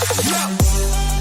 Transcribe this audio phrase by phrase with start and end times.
[0.00, 1.17] Yeah.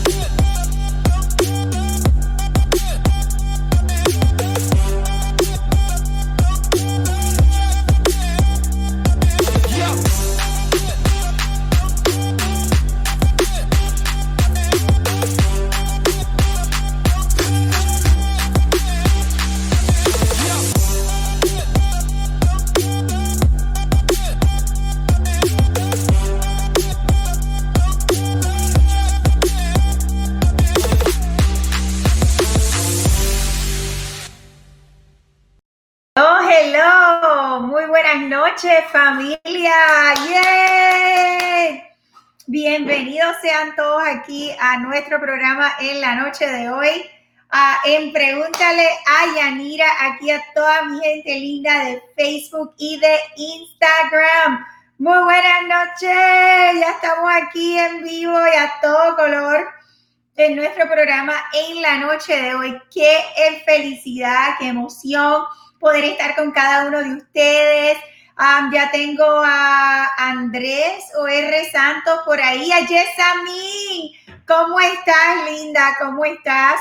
[38.92, 40.14] Familia.
[40.30, 41.84] ¡Yay!
[42.46, 47.10] Bienvenidos sean todos aquí a nuestro programa en la noche de hoy.
[47.86, 54.66] en Pregúntale a Yanira, aquí a toda mi gente linda de Facebook y de Instagram.
[54.98, 59.70] Muy buenas noches, ya estamos aquí en vivo y a todo color
[60.36, 62.78] en nuestro programa en la noche de hoy.
[62.94, 63.20] Qué
[63.66, 65.44] felicidad, qué emoción
[65.80, 67.98] poder estar con cada uno de ustedes
[68.72, 71.72] ya tengo a Andrés O.R.
[71.72, 74.12] Santos por ahí, a Yesamín.
[74.48, 75.98] ¿Cómo estás, linda?
[76.00, 76.80] ¿Cómo estás?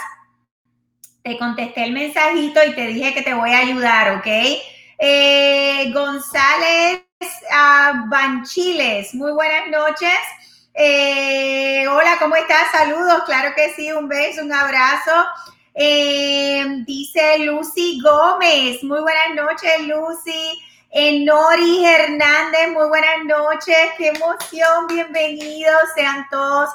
[1.22, 4.26] Te contesté el mensajito y te dije que te voy a ayudar, ¿ok?
[4.98, 7.02] Eh, González
[8.06, 10.18] Banchiles, muy buenas noches.
[10.74, 12.70] Eh, hola, ¿cómo estás?
[12.70, 15.24] Saludos, claro que sí, un beso, un abrazo.
[15.74, 20.62] Eh, dice Lucy Gómez, muy buenas noches, Lucy.
[20.90, 26.70] Enori Hernández, muy buenas noches, qué emoción, bienvenidos sean todos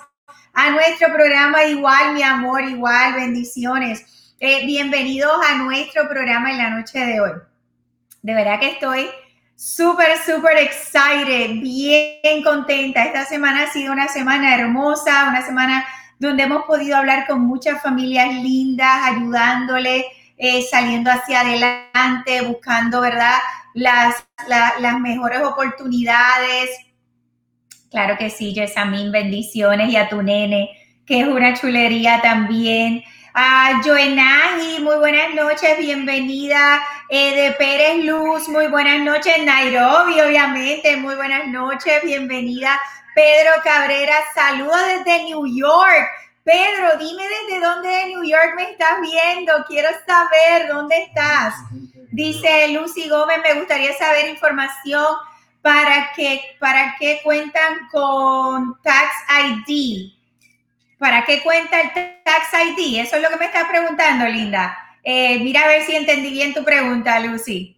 [0.53, 4.35] a nuestro programa igual, mi amor, igual, bendiciones.
[4.39, 7.31] Eh, bienvenidos a nuestro programa en la noche de hoy.
[8.21, 9.09] De verdad que estoy
[9.55, 13.05] súper, súper excited, bien contenta.
[13.05, 15.85] Esta semana ha sido una semana hermosa, una semana
[16.19, 20.05] donde hemos podido hablar con muchas familias lindas, ayudándole,
[20.37, 23.37] eh, saliendo hacia adelante, buscando, ¿verdad?
[23.73, 26.69] Las, las mejores oportunidades.
[27.89, 30.69] Claro que sí, Yesamín, bendiciones y a tu nene,
[31.05, 33.03] que es una chulería también.
[33.33, 36.81] A Joenaji, muy buenas noches, bienvenida.
[37.09, 39.43] Eh, de Pérez Luz, muy buenas noches.
[39.43, 42.79] Nairobi, obviamente, muy buenas noches, bienvenida.
[43.15, 46.07] Pedro Cabrera, saludos desde New York.
[46.43, 49.53] Pedro, dime desde dónde de New York me estás viendo.
[49.67, 51.55] Quiero saber dónde estás.
[52.11, 55.05] Dice Lucy Gómez, me gustaría saber información
[55.61, 59.11] para que para qué cuentan con Tax
[59.69, 60.11] ID.
[60.97, 62.99] ¿Para qué cuenta el Tax ID?
[62.99, 64.77] Eso es lo que me estás preguntando, Linda.
[65.03, 67.77] Eh, mira a ver si entendí bien tu pregunta, Lucy.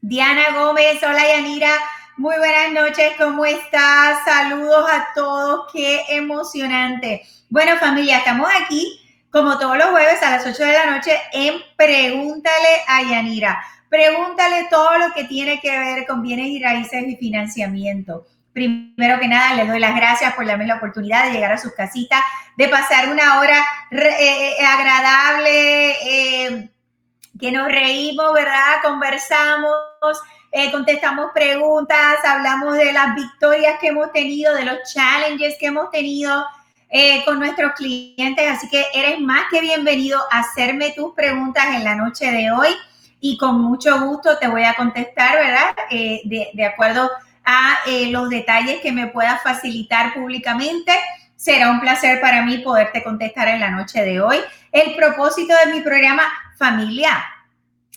[0.00, 1.72] Diana Gómez, hola Yanira,
[2.16, 4.24] muy buenas noches, ¿cómo estás?
[4.24, 7.22] Saludos a todos, qué emocionante.
[7.48, 11.60] Bueno familia, estamos aquí como todos los jueves a las 8 de la noche en
[11.76, 13.64] Pregúntale a Yanira.
[13.88, 18.26] Pregúntale todo lo que tiene que ver con bienes y raíces y financiamiento.
[18.52, 21.72] Primero que nada, les doy las gracias por darme la oportunidad de llegar a sus
[21.72, 22.20] casitas,
[22.56, 23.58] de pasar una hora
[23.90, 26.70] eh, eh, agradable, eh,
[27.40, 28.82] que nos reímos, ¿verdad?
[28.84, 30.20] Conversamos,
[30.70, 36.44] contestamos preguntas, hablamos de las victorias que hemos tenido, de los challenges que hemos tenido
[36.96, 38.48] eh, con nuestros clientes.
[38.48, 42.68] Así que eres más que bienvenido a hacerme tus preguntas en la noche de hoy
[43.18, 45.74] y con mucho gusto te voy a contestar, ¿verdad?
[45.90, 47.10] Eh, de, acuerdo
[47.44, 50.92] a eh, los detalles que me puedas facilitar públicamente.
[51.34, 54.38] Será un placer para mí poderte contestar en la noche de hoy.
[54.70, 56.22] El propósito de mi programa
[56.56, 57.33] Familia.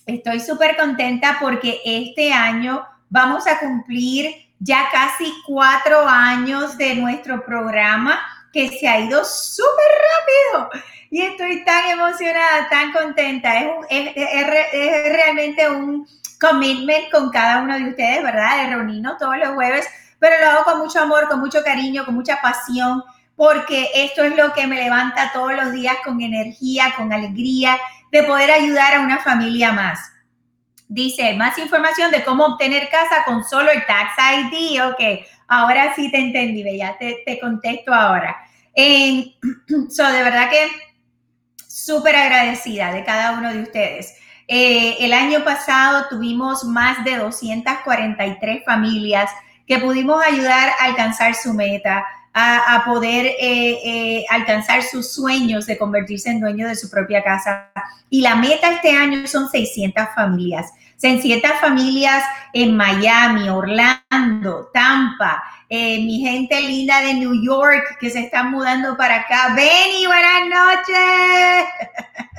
[0.07, 7.44] Estoy súper contenta porque este año vamos a cumplir ya casi cuatro años de nuestro
[7.45, 8.18] programa
[8.53, 9.91] que se ha ido súper
[10.63, 13.59] rápido y estoy tan emocionada, tan contenta.
[13.90, 16.07] Es, es, realmente un
[16.39, 18.63] commitment con cada uno de ustedes, ¿verdad?
[18.63, 19.86] De reunirnos todos los jueves,
[20.19, 23.03] pero lo hago con mucho amor, con mucho cariño, con mucha pasión,
[23.36, 27.77] porque esto es lo que me levanta todos los días con energía, con alegría,
[28.12, 30.00] de poder ayudar a una familia más.
[30.88, 34.81] Dice, más información de cómo obtener casa con solo el Tax ID.
[34.86, 38.36] Ok, ahora sí te entendí, ya te, te contesto ahora.
[39.89, 40.69] So, de verdad que
[41.68, 44.15] súper agradecida de cada uno de ustedes.
[44.48, 49.30] Eh, el año pasado tuvimos más de 243 familias
[49.65, 52.06] que pudimos ayudar a alcanzar su meta,
[52.39, 57.72] a, poder eh, eh, alcanzar sus sueños de convertirse en dueño de su propia casa.
[58.12, 60.72] Y la meta este año son 600 familias.
[60.98, 62.24] 600 familias
[62.54, 68.95] en Miami, Orlando, Tampa, eh, mi gente linda de New York que se están mudando
[68.98, 69.54] para acá.
[69.56, 71.66] Benny, buenas noches.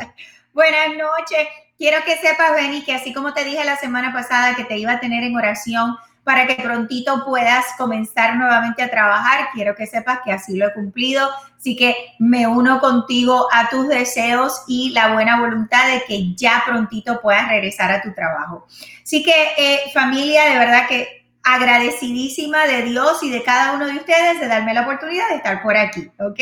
[0.55, 1.49] buenas noches.
[1.77, 4.93] Quiero que sepas, Benny, que así como te dije la semana pasada que te iba
[4.93, 5.97] a tener en oración
[6.29, 9.49] para que prontito puedas comenzar nuevamente a trabajar.
[9.55, 11.27] Quiero que sepas que así lo he cumplido.
[11.57, 16.63] Así que me uno contigo a tus deseos y la buena voluntad de que ya
[16.67, 18.67] prontito puedas regresar a tu trabajo.
[19.03, 23.95] Así que eh, familia, de verdad que agradecidísima de Dios y de cada uno de
[23.95, 26.41] ustedes de darme la oportunidad de estar por aquí, ¿ok?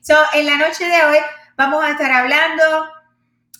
[0.00, 1.18] So, en la noche de hoy
[1.56, 2.64] vamos a estar hablando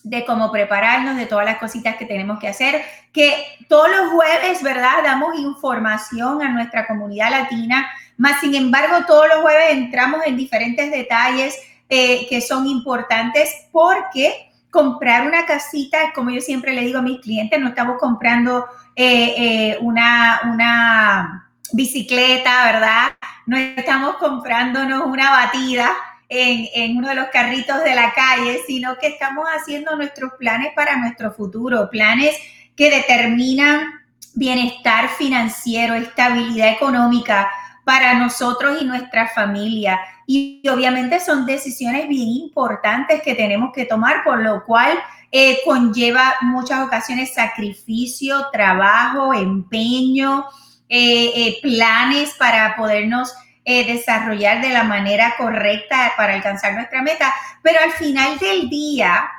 [0.02, 2.82] de cómo prepararnos, de todas las cositas que tenemos que hacer,
[3.12, 3.32] que
[3.68, 5.02] todos los jueves, ¿verdad?
[5.04, 10.90] Damos información a nuestra comunidad latina, más sin embargo, todos los jueves entramos en diferentes
[10.90, 11.58] detalles
[11.88, 17.20] eh, que son importantes porque comprar una casita, como yo siempre le digo a mis
[17.20, 23.16] clientes, no estamos comprando eh, eh, una, una bicicleta, ¿verdad?
[23.46, 25.90] No estamos comprándonos una batida,
[26.30, 30.96] en, uno de los carritos de la calle, sino que estamos haciendo nuestros planes para
[30.96, 32.36] nuestro futuro, planes
[32.76, 34.00] que determinan
[34.34, 37.50] bienestar financiero, estabilidad económica
[37.84, 40.00] para nosotros y nuestra familia.
[40.24, 44.96] Y obviamente son decisiones bien importantes que tenemos que tomar, por lo cual
[45.32, 50.44] eh, conlleva muchas ocasiones sacrificio, trabajo, empeño,
[50.88, 53.34] eh, eh, planes para podernos
[53.64, 59.30] eh, desarrollar de la manera correcta para alcanzar nuestra meta, pero al final del día,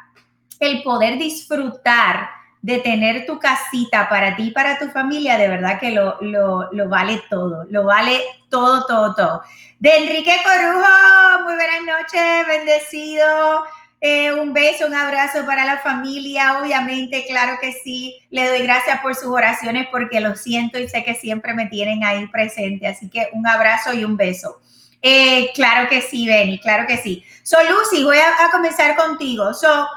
[0.60, 2.30] el poder disfrutar
[2.62, 6.88] de tener tu casita para ti y para tu familia, de verdad que lo, lo,
[6.88, 9.42] vale todo, lo vale todo, todo, todo.
[9.80, 13.64] De Enrique Corujo, muy buenas noches, bendecido.
[14.04, 18.18] Eh, un beso, un abrazo para la familia, obviamente, claro que sí.
[18.32, 22.04] Le doy gracias por sus oraciones porque lo siento y sé que siempre me tienen
[22.04, 22.88] ahí presente.
[22.88, 24.60] Así que un abrazo y un beso.
[25.04, 27.24] Eh, claro que sí, Benny, claro que sí.
[27.44, 29.54] So, Lucy, voy a, comenzar contigo.
[29.54, 29.88] So,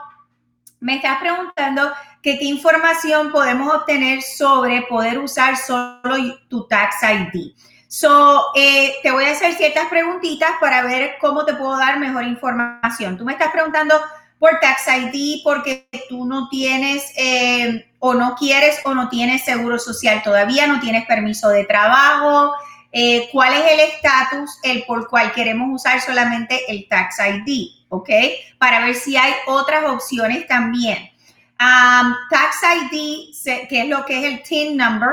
[0.80, 1.90] me estás preguntando
[2.22, 7.54] qué información podemos obtener sobre poder usar solo tu Tax ID.
[7.96, 12.24] So, eh, te voy a hacer ciertas preguntitas para ver cómo te puedo dar mejor
[12.24, 13.16] información.
[13.16, 13.94] Tú me estás preguntando
[14.40, 19.78] por Tax ID porque tú no tienes eh, o no quieres o no tienes seguro
[19.78, 22.54] social todavía, no tienes permiso de trabajo.
[22.90, 27.86] Eh, ¿Cuál es el estatus el por cual queremos usar solamente el Tax ID?
[27.90, 28.10] ¿Ok?
[28.58, 31.12] Para ver si hay otras opciones también.
[31.60, 32.56] Um, tax
[32.92, 35.10] ID, que es lo que es el TIN number,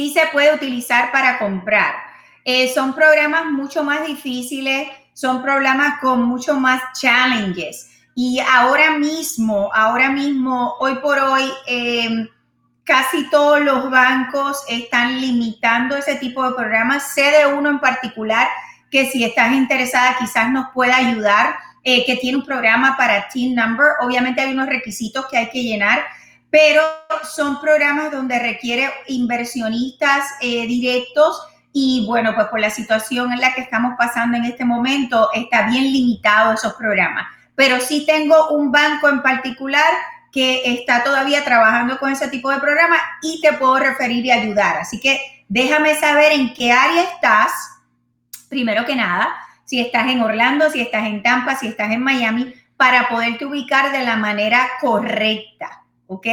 [0.00, 1.94] sí se puede utilizar para comprar.
[2.46, 7.90] Eh, son programas mucho más difíciles, son programas con mucho más challenges.
[8.14, 12.26] Y ahora mismo, ahora mismo, hoy por hoy, em,
[12.82, 17.12] casi todos los bancos están limitando ese tipo de programas.
[17.12, 18.48] Sé de uno en particular
[18.90, 23.54] que si estás interesada quizás nos pueda ayudar, eh, que tiene un programa para Team
[23.54, 23.88] Number.
[24.00, 26.00] Obviamente hay unos requisitos que hay que llenar
[26.50, 26.82] pero
[27.22, 31.42] son programas donde requiere inversionistas eh, directos
[31.72, 35.68] y bueno, pues por la situación en la que estamos pasando en este momento, está
[35.68, 37.26] bien limitado esos programas.
[37.54, 39.86] Pero sí tengo un banco en particular
[40.32, 44.78] que está todavía trabajando con ese tipo de programa y te puedo referir y ayudar.
[44.78, 47.52] Así que déjame saber en qué área estás,
[48.48, 49.32] primero que nada,
[49.64, 53.92] si estás en Orlando, si estás en Tampa, si estás en Miami, para poderte ubicar
[53.92, 55.82] de la manera correcta.
[56.10, 56.26] ¿Ok?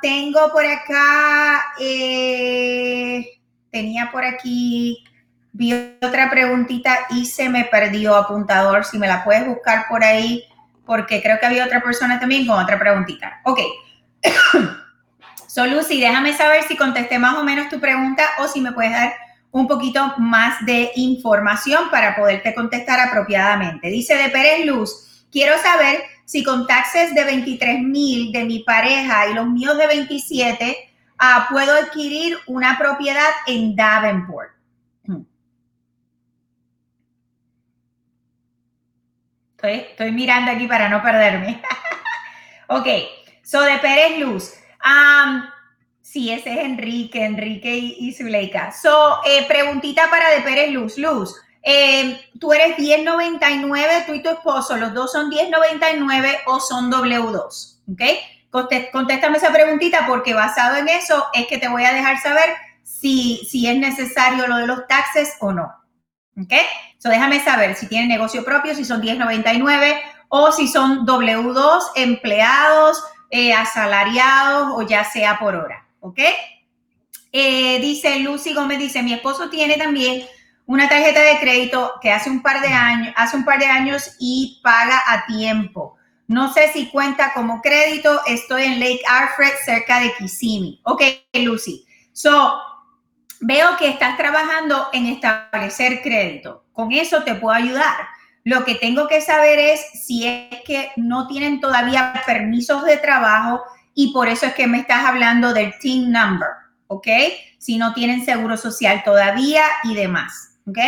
[0.00, 3.24] tengo por acá, eh,
[3.70, 5.04] tenía por aquí,
[5.52, 10.44] vi otra preguntita y se me perdió apuntador, si me la puedes buscar por ahí,
[10.84, 13.40] porque creo que había otra persona también con otra preguntita.
[13.44, 13.60] Ok.
[15.48, 18.92] so, Lucy, déjame saber si contesté más o menos tu pregunta o si me puedes
[18.92, 19.14] dar
[19.50, 23.88] un poquito más de información para poderte contestar apropiadamente.
[23.88, 29.28] Dice de Pérez Luz, quiero saber si con taxes de 23 mil de mi pareja
[29.28, 30.76] y los míos de 27,
[31.18, 34.50] ah, puedo adquirir una propiedad en Davenport.
[35.04, 35.22] Hmm.
[39.62, 41.62] Estoy, mirando aquí para no perderme.
[42.68, 42.86] ok,
[43.42, 44.52] so de Pérez Luz.
[46.02, 48.72] sí, ese es Enrique, Enrique y, Zuleika.
[48.72, 50.98] So, eh, preguntita para de Pérez Luz.
[50.98, 51.34] Luz,
[51.66, 57.78] eh, tú eres 1099, tú y tu esposo, los dos son 1099 o son W2,
[57.90, 58.02] ¿ok?
[58.92, 62.50] Contéstame esa preguntita porque basado en eso es que te voy a dejar saber
[62.82, 65.74] si, si es necesario lo de los taxes o no,
[66.36, 66.52] ¿ok?
[66.98, 73.02] So déjame saber si tienen negocio propio, si son 1099 o si son W2, empleados,
[73.30, 76.20] eh, asalariados o ya sea por hora, ¿ok?
[77.32, 80.24] Eh, dice Lucy Gómez, dice, mi esposo tiene también
[80.66, 84.16] una tarjeta de crédito que hace un par de años, hace un par de años
[84.18, 85.96] y paga a tiempo.
[86.26, 88.20] No sé si cuenta como crédito.
[88.26, 90.80] Estoy en Lake Alfred, cerca de Kissimmee.
[90.84, 91.02] Ok,
[91.34, 91.84] Lucy.
[92.12, 92.54] So,
[93.40, 96.64] veo que estás trabajando en establecer crédito.
[96.72, 97.94] Con eso te puedo ayudar.
[98.42, 103.62] Lo que tengo que saber es si es que no tienen todavía permisos de trabajo
[103.94, 106.48] y por eso es que me estás hablando del team number,
[106.88, 107.06] ¿ok?
[107.58, 110.78] Si no tienen seguro social todavía y demás, ¿ok?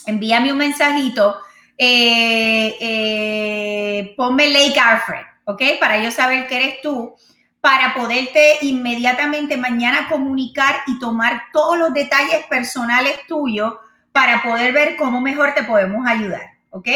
[0.07, 1.37] Envíame un mensajito
[1.77, 5.61] eh, eh, ponme Lake Alfred, ¿ok?
[5.79, 7.15] Para yo saber que eres tú,
[7.61, 13.73] para poderte inmediatamente mañana comunicar y tomar todos los detalles personales tuyos
[14.11, 16.89] para poder ver cómo mejor te podemos ayudar, ¿ok?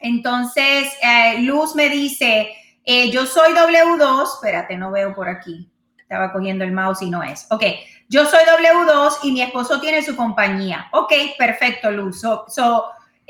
[0.00, 2.54] Entonces, eh, Luz me dice,
[3.12, 7.46] yo soy W2, espérate, no veo por aquí, estaba cogiendo el mouse y no es,
[7.50, 7.64] ok,
[8.08, 12.46] yo soy W2 y mi esposo tiene su compañía, ok, perfecto, Luz, so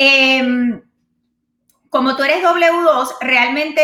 [0.00, 0.81] Em,
[1.90, 3.83] como tú eres W2, realmente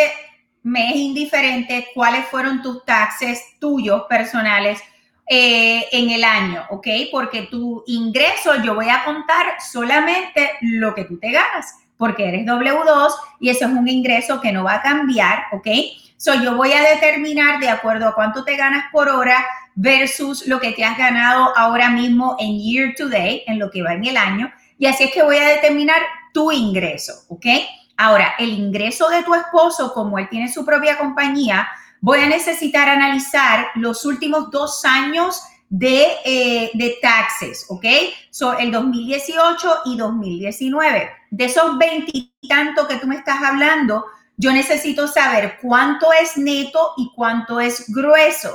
[0.62, 4.80] me es indiferente cuáles fueron tus taxes tuyos personales
[5.26, 6.86] eh, en el año, ¿ok?
[7.10, 12.46] Porque tu ingreso yo voy a contar solamente lo que tú te ganas, porque eres
[12.46, 15.66] W2 y eso es un ingreso que no va a cambiar, ¿ok?
[16.16, 19.44] So yo voy a determinar de acuerdo a cuánto te ganas por hora
[19.74, 23.82] versus lo que te has ganado ahora mismo en year to day, en lo que
[23.82, 26.00] va en el año y así es que voy a determinar
[26.32, 27.46] tu ingreso, ¿ok?
[27.96, 31.68] Ahora, el ingreso de tu esposo, como él tiene su propia compañía,
[32.00, 37.84] voy a necesitar analizar los últimos dos años de, eh, de taxes, ¿ok?
[38.30, 41.10] Son el 2018 y 2019.
[41.30, 44.04] De esos veintitantos que tú me estás hablando,
[44.36, 48.50] yo necesito saber cuánto es neto y cuánto es grueso,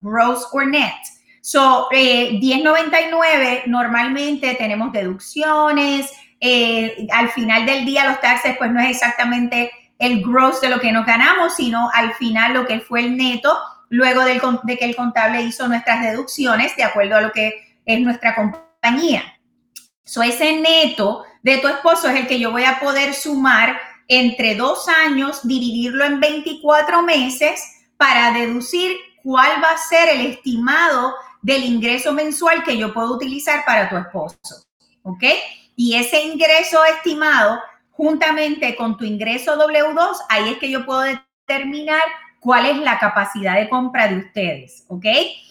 [0.00, 0.92] gross or net.
[1.44, 6.08] So, 1099 eh, normalmente tenemos deducciones.
[6.40, 10.80] Eh, al final del día los taxes pues no es exactamente el gross de lo
[10.80, 13.58] que nos ganamos, sino al final lo que fue el neto
[13.88, 14.40] luego de
[14.78, 19.22] que el contable hizo nuestras deducciones de acuerdo a lo que es nuestra compañía.
[20.04, 24.54] So, ese neto de tu esposo es el que yo voy a poder sumar entre
[24.54, 27.60] dos años, dividirlo en 24 meses
[27.96, 33.64] para deducir cuál va a ser el estimado del ingreso mensual que yo puedo utilizar
[33.64, 34.64] para tu esposo.
[35.02, 35.24] ¿Ok?
[35.76, 42.02] Y ese ingreso estimado, juntamente con tu ingreso W2, ahí es que yo puedo determinar
[42.40, 44.84] cuál es la capacidid de compra de ustedes.
[44.88, 45.06] ¿Ok?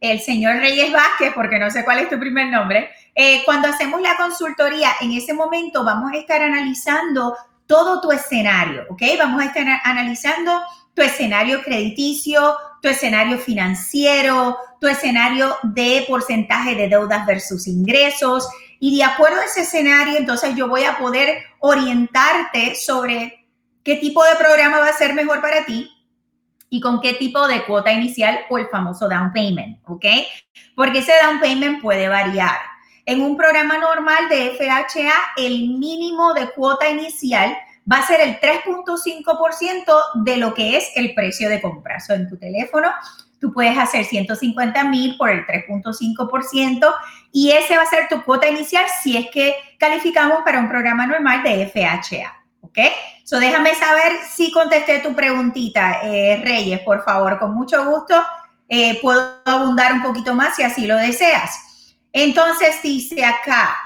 [0.02, 4.02] el señor Reyes Vázquez, porque no sé cuál es tu primer nombre, eh, cuando hacemos
[4.02, 7.36] la consultoría, en ese momento vamos a estar analizando
[7.66, 9.00] todo tu escenario, ¿ok?
[9.16, 10.60] Vamos a estar analizando
[10.92, 18.48] tu escenario crediticio, tu escenario financiero, tu escenario de porcentaje de deudas versus ingresos.
[18.84, 23.46] Y de acuerdo a ese escenario, entonces yo voy a poder orientarte sobre
[23.84, 25.88] qué tipo de programa va a ser mejor para ti
[26.68, 30.04] y con qué tipo de cuota inicial o el famoso down payment, ¿ok?
[30.74, 32.56] Porque ese down payment puede variar.
[33.06, 37.56] En un programa normal de FHA, el mínimo de cuota inicial
[37.90, 41.98] va a ser el 3.5% de lo que es el precio de compra.
[42.10, 42.90] O en tu teléfono,
[43.40, 46.94] tú puedes hacer 150 mil por el 3.5%
[47.32, 51.06] y ese va a ser tu cuota inicial si es que calificamos para un programa
[51.06, 52.44] normal de FHA.
[52.60, 52.78] ¿Ok?
[53.24, 58.22] So déjame saber si contesté tu preguntita, eh, Reyes, por favor, con mucho gusto.
[58.68, 61.96] Eh, puedo abundar un poquito más si así lo deseas.
[62.12, 63.76] Entonces dice acá,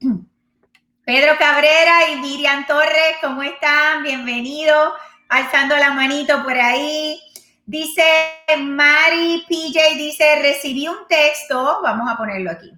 [1.04, 4.04] Pedro Cabrera y Miriam Torres, ¿cómo están?
[4.04, 4.94] Bienvenidos.
[5.28, 7.20] Alzando la manito por ahí.
[7.66, 8.04] Dice
[8.58, 12.70] Mari PJ, dice, recibí un texto, vamos a ponerlo aquí.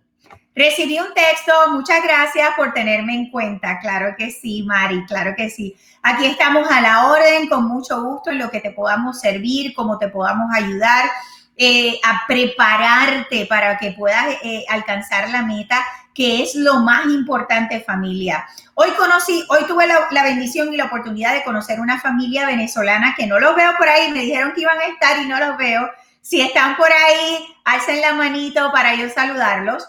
[0.56, 3.78] Recibí un texto, muchas gracias por tenerme en cuenta.
[3.78, 5.76] Claro que sí, Mari, claro que sí.
[6.02, 9.98] Aquí estamos a la orden, con mucho gusto en lo que te podamos servir, cómo
[9.98, 11.10] te podamos ayudar
[11.58, 15.84] eh, a prepararte para que puedas eh, alcanzar la meta
[16.14, 18.46] que es lo más importante familia.
[18.72, 23.26] Hoy conocí, hoy tuve la, bendición y la oportunidad de conocer una familia venezolana que
[23.26, 25.86] no los veo por ahí, me dijeron que iban a estar y no los veo.
[26.22, 29.86] Si están por ahí, alcen la manito para yo saludarlos.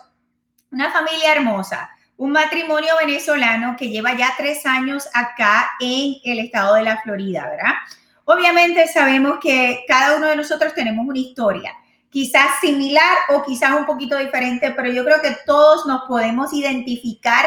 [0.71, 6.75] Una familia hermosa, un matrimonio venezolano que lleva ya tres años acá en el estado
[6.75, 7.73] de la Florida, ¿verdad?
[8.25, 11.73] Obviamente sabemos que cada uno de nosotros tenemos una historia
[12.09, 17.45] quizás similar o quizás un poquito diferente, pero yo creo que todos nos podemos identificar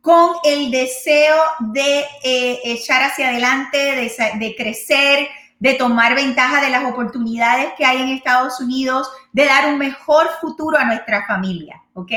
[0.00, 1.36] con el deseo
[1.72, 5.28] de eh, echar hacia adelante, de, crecer,
[5.58, 10.26] de tomar ventaja de las oportunidades que hay en Estados Unidos, de dar un mejor
[10.40, 12.12] futuro a nuestra familia, ¿ok?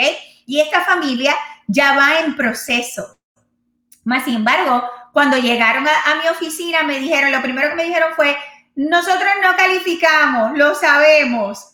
[0.45, 1.35] Y esta familia
[1.67, 3.17] ya va en proceso.
[4.03, 8.13] Más sin embargo, cuando llegaron a mi oficina me dijeron, lo primero que me dijeron
[8.15, 8.37] fue,
[8.75, 11.71] nosotros no calificamos, lo sabemos,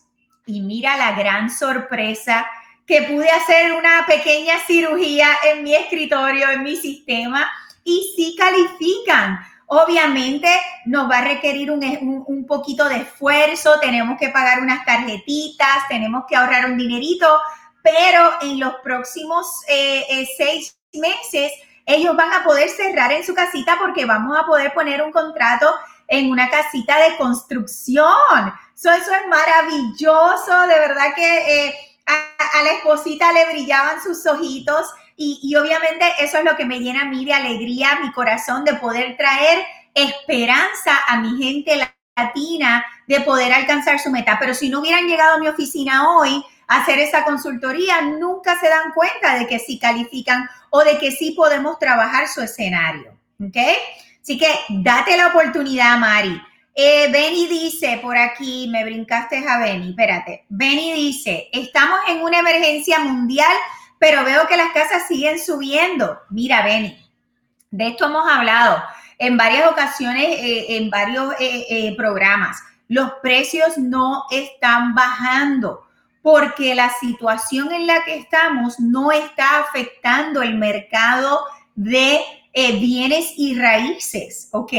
[0.48, 2.48] y mira la gran sorpresa
[2.88, 7.52] que pude hacer una pequeña cirugía en mi escritorio, en mi sistema,
[7.84, 9.40] y sí califican.
[9.68, 10.48] Obviamente
[10.86, 16.38] nos va a requerir un, poquito de esfuerzo, tenemos que pagar unas tarjetitas, tenemos que
[16.38, 17.28] ahorrar un dinerito,
[17.88, 21.54] pero en los próximos eh, eh, seis meses
[21.86, 25.74] ellos van a poder cerrar en su casita porque vamos a poder poner un contrato
[26.10, 28.54] en una casita de construcción.
[28.76, 35.40] eso es maravilloso, de verdad que eh, a, la esposita le brillaban sus ojitos y,
[35.42, 38.74] y obviamente eso es lo que me llena a mí de alegría, mi corazón, de
[38.74, 44.38] poder traer esperanza a mi gente latina de poder alcanzar su meta.
[44.40, 48.68] Pero si no hubieran llegado a mi oficina hoy a hacer esa consultoría, nunca se
[48.68, 53.14] dan cuenta de que sí califican o de que sí podemos trabajar su escenario.
[53.42, 53.58] ¿Ok?
[54.22, 56.42] Así que date la oportunidad, Mari.
[56.76, 60.46] Eh, Benny dice por aquí, me brincaste a Benny, espérate.
[60.50, 63.52] Benny dice, estamos en una emergencia mundial,
[63.98, 66.20] pero veo que las casas siguen subiendo.
[66.30, 66.96] Mira, Benny,
[67.72, 68.84] de esto hemos hablado
[69.18, 72.62] en varias ocasiones, eh, en varios eh, programas.
[72.90, 75.87] Los precios no están bajando
[76.28, 81.40] porque la situación en la que estamos no está afectando el mercado
[81.74, 82.20] de
[82.52, 84.74] eh, bienes y raíces, ¿ok?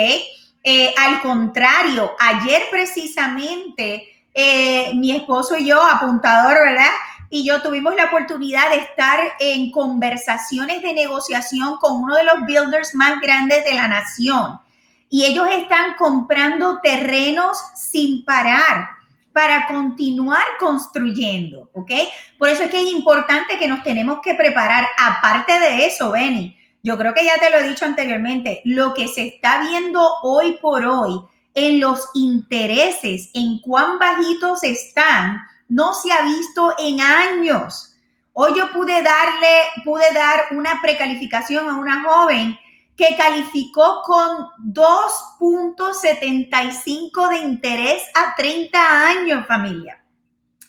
[0.62, 6.92] Eh, al contrario, ayer precisamente eh, mi esposo y yo, apuntador, ¿verdad?
[7.30, 12.44] Y yo tuvimos la oportunidad de estar en conversaciones de negociación con uno de los
[12.44, 14.60] builders más grandes de la nación.
[15.08, 18.97] Y ellos están comprando terrenos sin parar
[19.38, 21.92] para continuar construyendo, ¿ok?
[22.36, 24.84] Por eso es que es importante que nos tenemos que preparar.
[24.98, 29.06] Aparte de eso, Benny, yo creo que ya te lo he dicho anteriormente, lo que
[29.06, 31.20] se está viendo hoy por hoy
[31.54, 37.94] en los intereses, en cuán bajitos están, no se ha visto en años.
[38.32, 42.58] Hoy yo pude darle, pude dar una precalificación a una joven
[42.98, 50.04] que calificó con 2.75 de interés a 30 años, familia.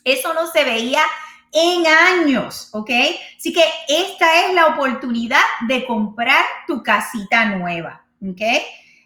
[0.04, 1.02] Eso no se veía
[1.52, 2.90] en años, ¿ok?
[3.36, 8.42] Así que esta es la oportunidad de comprar tu casita nueva, ¿ok?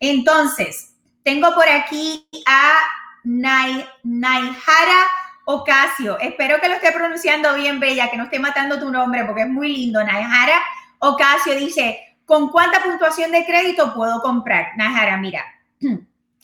[0.00, 2.74] Entonces, tengo por aquí a
[3.24, 5.06] Naihara
[5.46, 6.18] Ocasio.
[6.18, 9.48] Espero que lo esté pronunciando bien, Bella, que no esté matando tu nombre porque es
[9.48, 10.02] muy lindo.
[10.04, 10.60] Naihara
[10.98, 14.72] Ocasio dice, ¿con cuánta puntuación de crédito puedo comprar?
[14.76, 15.44] Naihara, mira.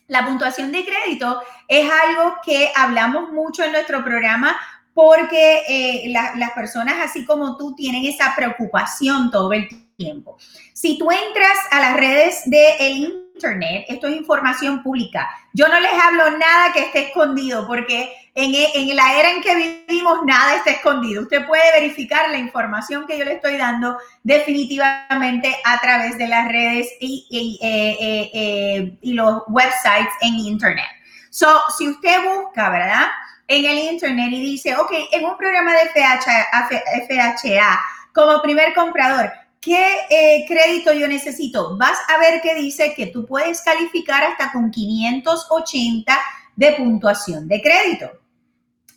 [0.09, 4.59] La puntuación de crédito es algo que hablamos mucho en nuestro programa
[4.93, 10.37] porque eh, las personas así como tú tienen esa preocupación todo el tiempo.
[10.73, 15.27] Si tú entras a las redes del Internet, esto es información pública.
[15.55, 19.83] Yo no les hablo nada que esté escondido porque en, en, la era en que
[19.89, 21.23] vivimos nada está escondido.
[21.23, 26.49] Usted puede verificar la información que yo le estoy dando definitivamente a través de las
[26.49, 30.89] redes y, y, eh, eh, eh, y los websites en Internet.
[31.31, 31.49] So,
[31.79, 33.07] si usted busca, ¿verdad?
[33.49, 36.69] En el Internet y dice, ok, en un programa de FHA,
[37.09, 37.81] FHA
[38.13, 41.77] como primer comprador, ¿Qué eh, crédito yo necesito?
[41.77, 46.19] Vas a ver que dice que tú puedes calificar hasta con 580
[46.57, 48.11] de puntuación de crédito.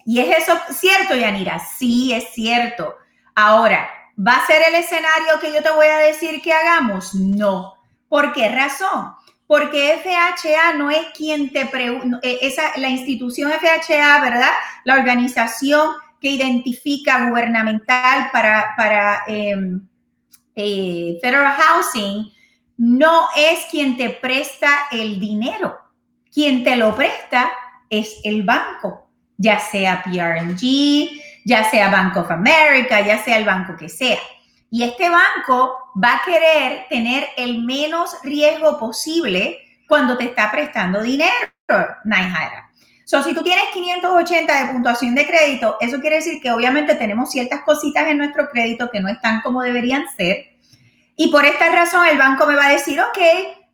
[0.06, 1.60] ¿Y es eso cierto, Yanira?
[1.60, 2.96] Sí, es cierto.
[3.36, 7.14] Ahora, ¿va a ser el escenario que yo te voy a decir que hagamos?
[7.14, 7.74] No.
[8.08, 9.14] ¿Por qué razón?
[9.48, 14.52] Porque FHA no es quien te pregunta, eh, la institución FHA, ¿verdad?
[14.86, 19.86] La organización que identifica gubernamental para, para em,
[20.56, 22.32] eh, Federal Housing
[22.78, 25.78] no es quien te presta el dinero.
[26.34, 27.52] Quien te lo presta
[27.90, 31.10] es el banco, ya sea PRG,
[31.46, 34.18] ya sea Bank of America, ya sea el banco que sea.
[34.72, 41.02] Y este banco va a querer tener el menos riesgo posible cuando te está prestando
[41.04, 41.32] dinero.
[43.14, 47.30] So, si tú tienes 580 de puntuación de crédito, eso quiere decir que obviamente tenemos
[47.30, 50.48] ciertas cositas en nuestro crédito que no están como deberían ser.
[51.16, 53.20] Y por esta razón el banco me va a decir, ok,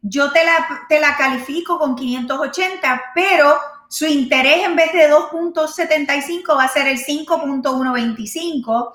[0.02, 6.58] yo te la, te la califico con 580, pero su interés en vez de 2.75
[6.58, 8.91] va a ser el 5.125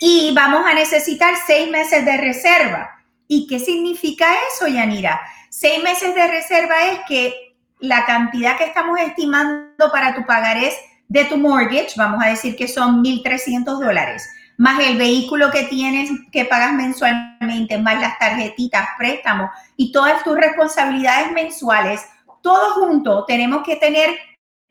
[0.00, 2.90] y vamos a necesitar seis meses de reserva.
[3.28, 5.20] ¿Y qué significa eso, Yanira?
[5.50, 7.43] Seis meses de reserva es que
[7.84, 10.74] la cantidad que estamos estimando para tu pagarés
[11.08, 16.10] de tu mortgage, vamos a decir que son 1.300 dólares, más el vehículo que tienes
[16.32, 22.00] que pagas mensualmente, más las tarjetitas, préstamos y todas tus responsabilidades mensuales,
[22.40, 24.10] todo junto, tenemos que tener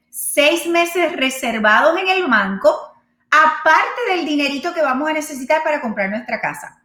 [0.09, 2.93] seis meses reservados en el banco,
[3.29, 6.83] aparte del dinerito que vamos a necesitar para comprar nuestra casa.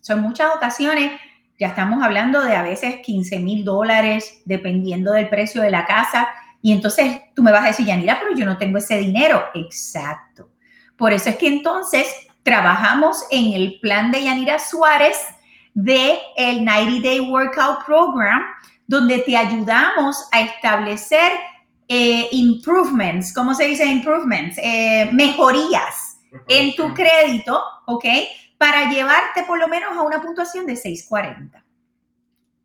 [0.00, 1.12] Son muchas ocasiones
[1.58, 6.28] ya estamos hablando de a veces 15 mil dólares, dependiendo del precio de la casa.
[6.62, 9.44] Y entonces tú me vas a decir, Yanira, pero yo no tengo ese dinero.
[9.54, 10.50] Exacto.
[10.96, 12.06] Por eso es que entonces
[12.42, 15.18] trabajamos en el plan de Yanira Suárez
[15.74, 18.42] de el 90 Day Workout Program,
[18.86, 21.32] donde te ayudamos a establecer
[21.88, 24.58] eh, improvements, ¿cómo se dice improvements?
[24.62, 28.04] Eh, mejorías en tu crédito, ¿ok?
[28.58, 31.64] Para llevarte por lo menos a una puntuación de 640.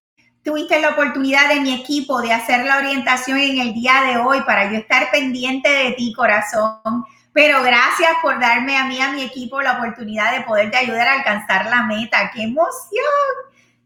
[0.48, 4.40] tuviste la oportunidad de mi equipo de hacer la orientación en el día de hoy
[4.44, 7.06] para yo estar pendiente de ti, corazón.
[7.34, 11.14] Pero gracias por darme a mí, a mi equipo, la oportunidad de poderte ayudar a
[11.16, 12.32] alcanzar la meta.
[12.34, 13.04] ¡Qué emoción!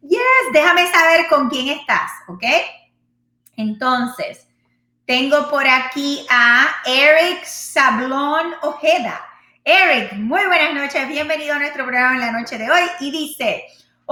[0.03, 0.21] Yes,
[0.53, 2.43] déjame saber con quién estás, ¿ok?
[3.57, 4.47] Entonces,
[5.07, 9.19] tengo por aquí a Eric Sablón Ojeda.
[9.63, 12.83] Eric, muy buenas noches, bienvenido a nuestro programa en la noche de hoy.
[12.99, 13.63] Y dice,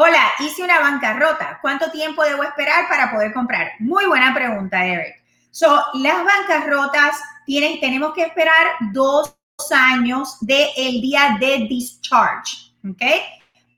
[0.01, 1.59] Hola, hice una bancarrota.
[1.61, 3.73] ¿Cuánto tiempo debo esperar para poder comprar?
[3.79, 5.21] Muy buena pregunta, Eric.
[5.51, 9.35] So, las bancarrotas tienen, tenemos que esperar dos
[9.75, 13.01] años del el día de discharge, ¿ok?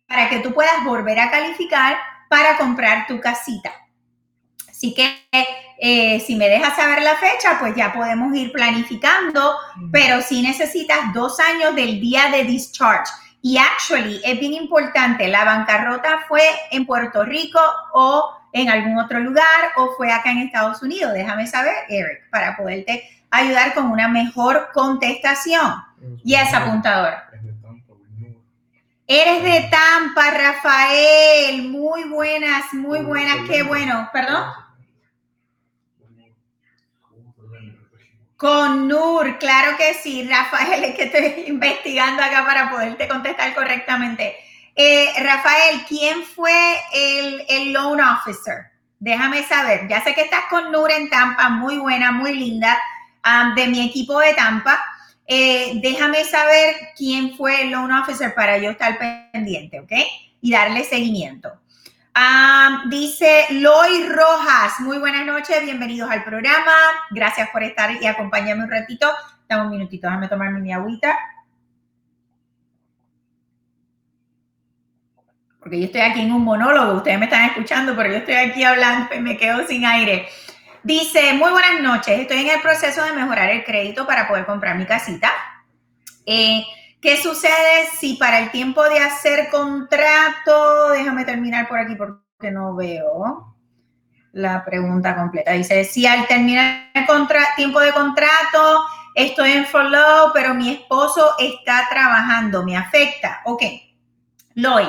[0.06, 1.98] Para que tú puedas volver a calificar
[2.30, 3.72] para comprar tu casita.
[4.70, 5.26] Así que
[5.80, 9.56] eh, si me dejas saber la fecha, pues ya podemos ir planificando,
[9.92, 13.12] pero si necesitas dos años del día de discharge.
[13.42, 17.60] Y actually es bien importante, la bancarrota fue en Puerto Rico
[17.94, 21.14] o en algún otro lugar o fue acá en Estados Unidos.
[21.14, 25.76] Déjame saber, Eric, para poderte ayudar con una mejor contestación.
[26.24, 27.14] Y es apuntador.
[29.08, 31.70] Eres de Tampa, Rafael.
[31.70, 33.38] Muy buenas, muy buenas.
[33.50, 34.10] Qué bueno.
[34.14, 34.44] ¿Perdón?
[38.42, 44.36] Con Nur, claro que sí, Rafael, es que estoy investigando acá para poderte contestar correctamente.
[44.76, 48.72] Eh, Rafael, ¿quién fue el, el, loan officer?
[48.98, 49.88] Déjame saber.
[49.88, 52.80] Ya sé que estás con Nur en Tampa, muy buena, muy linda,
[53.56, 54.84] de mi equipo de Tampa.
[55.28, 58.98] Eh, déjame saber quién fue el loan officer para yo estar
[59.32, 59.92] pendiente, ¿ok?
[60.42, 61.61] Y darle seguimiento
[62.90, 66.74] dice Loy Rojas, muy buenas noches, bienvenidos al programa.
[67.10, 69.10] Gracias por estar y acompañarme un ratito.
[69.48, 71.18] Dame un minutito, déjame tomarme mi agüita.
[75.60, 78.64] Porque yo estoy aquí en un monólogo, ustedes me están escuchando, pero yo estoy aquí
[78.64, 80.28] hablando y me quedo sin aire.
[80.84, 84.76] Dice, muy buenas noches, estoy en el proceso de mejorar el crédito para poder comprar
[84.76, 85.32] mi casita.
[86.26, 86.64] Eh,
[87.02, 92.76] ¿Qué sucede si para el tiempo de hacer contrato, déjame terminar por aquí porque no
[92.76, 93.56] veo
[94.34, 95.52] la pregunta completa.
[95.52, 97.06] Dice, si al terminar el
[97.56, 98.86] tiempo de contrato
[99.16, 103.42] estoy en follow, pero mi esposo está trabajando, me afecta.
[103.46, 103.64] Ok,
[104.56, 104.88] Loy,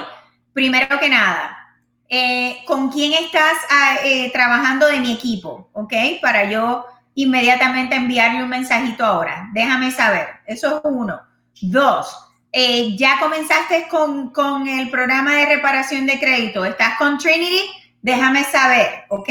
[0.53, 1.77] primero que nada,
[2.09, 5.70] eh, ¿con quién estás ah, eh, trabajando de mi equipo?
[5.72, 9.48] Ok, para yo inmediatamente enviarle un mensajito ahora.
[9.53, 10.29] Déjame saber.
[10.46, 11.32] Eso es uno.
[11.62, 12.18] Dos,
[12.51, 16.64] eh, ya comenzaste con, el programa de reparación de crédito.
[16.64, 17.70] ¿Estás con Trinity?
[18.03, 19.29] Déjame saber, ¿ok?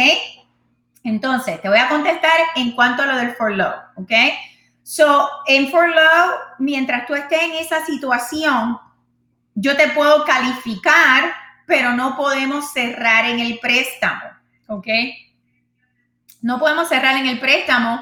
[1.03, 4.11] Entonces, te voy a contestar en cuanto a lo del for low, ¿ok?
[4.81, 8.79] So, en for low, mientras tú estés en esa situación,
[9.53, 11.33] yo te puedo calificar,
[11.67, 14.23] pero no podemos cerrar en el préstamo,
[14.67, 14.87] ¿ok?
[16.41, 18.01] No podemos cerrar en el préstamo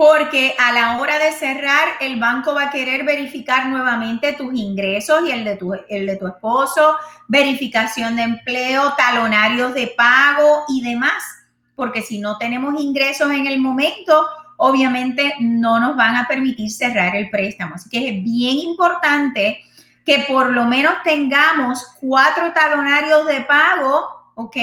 [0.00, 5.28] porque a la hora de cerrar, el banco va a querer verificar nuevamente tus ingresos
[5.28, 6.96] y el de tu, el de tu esposo,
[7.28, 11.22] verificación de empleo, talonarios de pago y demás.
[11.74, 17.14] Porque si no tenemos ingresos en el momento, obviamente no nos van a permitir cerrar
[17.14, 17.74] el préstamo.
[17.74, 19.60] Así que es bien importante
[20.06, 24.56] que por lo menos tengamos cuatro talonarios de pago, ¿ok?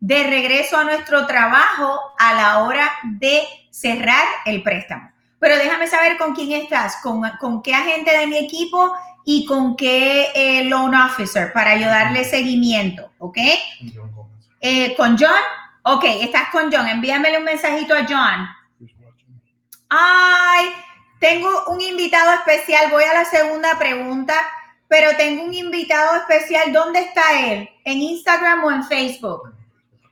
[0.00, 3.40] De regreso a nuestro trabajo a la hora de
[3.74, 5.10] cerrar el préstamo.
[5.40, 8.92] Pero déjame saber con quién estás, con, con qué agente de mi equipo
[9.24, 13.38] y con qué eh, loan officer para ayudarle seguimiento, ¿ok?
[14.60, 15.42] Eh, ¿Con John?
[15.82, 16.86] Ok, estás con John.
[16.88, 18.48] Envíamele un mensajito a John.
[19.88, 20.70] Ay,
[21.18, 22.90] tengo un invitado especial.
[22.90, 24.34] Voy a la segunda pregunta,
[24.88, 26.72] pero tengo un invitado especial.
[26.72, 27.68] ¿Dónde está él?
[27.84, 29.52] ¿En Instagram o en Facebook?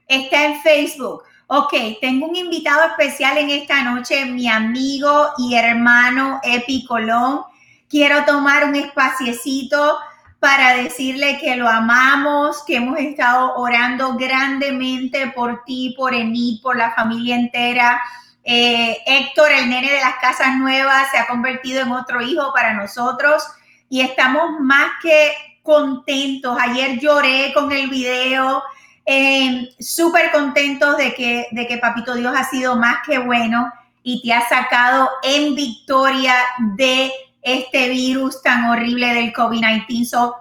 [0.09, 1.22] Está en Facebook.
[1.55, 7.43] Ok, tengo un invitado especial en esta noche, mi amigo y hermano Epi Colón.
[7.91, 9.99] Quiero tomar un espaciecito
[10.41, 16.75] para decirle que lo amamos, que hemos estado orando grandemente por ti, por Eni, por
[16.75, 18.01] la familia entera.
[18.45, 22.73] Eh, Héctor, el nene de las casas nuevas, se ha convertido en otro hijo para
[22.73, 23.43] nosotros
[23.91, 26.57] y estamos más que contentos.
[26.59, 28.62] Ayer lloré con el video
[29.05, 33.71] eh, Súper contentos de que, de que Papito Dios ha sido más que bueno
[34.03, 36.35] y te ha sacado en victoria
[36.77, 37.12] de
[37.43, 40.05] este virus tan horrible del COVID-19.
[40.05, 40.37] So,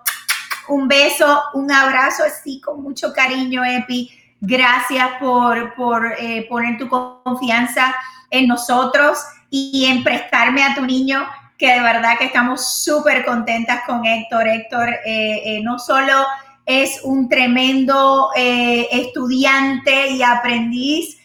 [0.68, 4.12] Un beso, un abrazo así con mucho cariño, Epi.
[4.40, 7.94] Gracias por, por eh, poner tu confianza
[8.30, 9.20] en nosotros
[9.50, 14.48] y en prestarme a tu niño, que de verdad que estamos súper contentas con Héctor.
[14.48, 16.26] Héctor eh, eh, no solo
[16.66, 21.18] es un tremendo estudiante y aprendiz,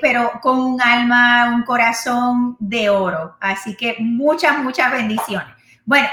[0.00, 3.36] pero con un alma, un corazón de oro.
[3.40, 5.54] Así que muchas, muchas bendiciones.
[5.84, 6.08] Bueno,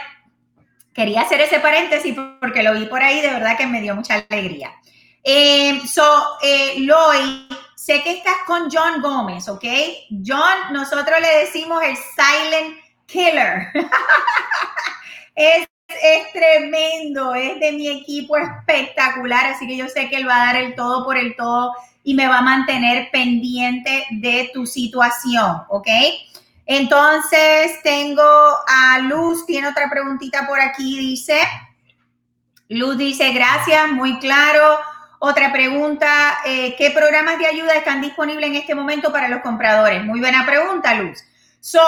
[0.93, 4.25] quería hacer ese paréntesis porque lo vi por ahí, de verdad que me dio mucha
[4.29, 4.71] alegría.
[5.23, 9.63] Eh, so, eh, Loy, sé que estás con John Gómez, ¿ok?
[10.25, 13.67] John, nosotros le decimos el silent killer.
[15.35, 20.41] es, es tremendo, es de mi equipo espectacular, así que yo sé que él va
[20.41, 24.65] a dar el todo por el todo y me va a mantener pendiente de tu
[24.65, 25.87] situación, ¿ok?
[26.65, 31.39] Entonces tengo a Luz, tiene otra preguntita por aquí, dice,
[32.69, 34.79] Luz dice, gracias, muy claro.
[35.19, 40.03] Otra pregunta, eh, ¿qué programas de ayuda están disponibles en este momento para los compradores?
[40.03, 41.23] Muy buena pregunta, Luz.
[41.65, 41.79] So,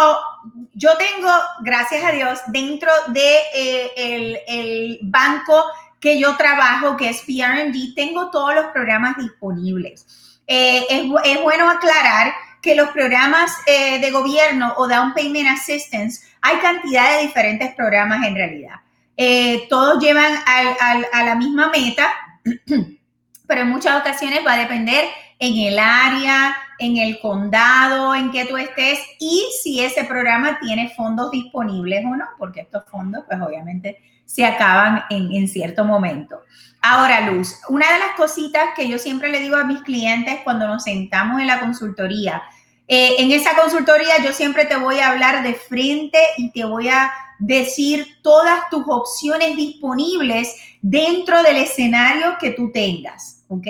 [0.74, 5.66] yo tengo, gracias a Dios, dentro de eh, el, banco
[6.00, 10.40] que yo trabajo, que es PRD, tengo todos los programas disponibles.
[10.48, 16.26] Eh, es, es bueno aclarar que los programas eh, de gobierno o Down Payment Assistance,
[16.40, 18.76] hay cantidad de diferentes programas en realidad.
[19.18, 22.14] Eh, todos llevan a la misma meta,
[23.46, 25.10] pero en muchas ocasiones va a depender
[25.40, 30.94] en el área, en el condado en que tú estés y si ese programa tiene
[30.96, 36.40] fondos disponibles o no, porque estos fondos pues obviamente se acaban en, en cierto momento.
[36.82, 40.68] Ahora, Luz, una de las cositas que yo siempre le digo a mis clientes cuando
[40.68, 42.44] nos sentamos en la consultoría
[42.88, 46.88] eh, en esa consultoría yo siempre te voy a hablar de frente y te voy
[46.90, 53.68] a decir todas tus opciones disponibles dentro del escenario que tú tengas, ¿ok?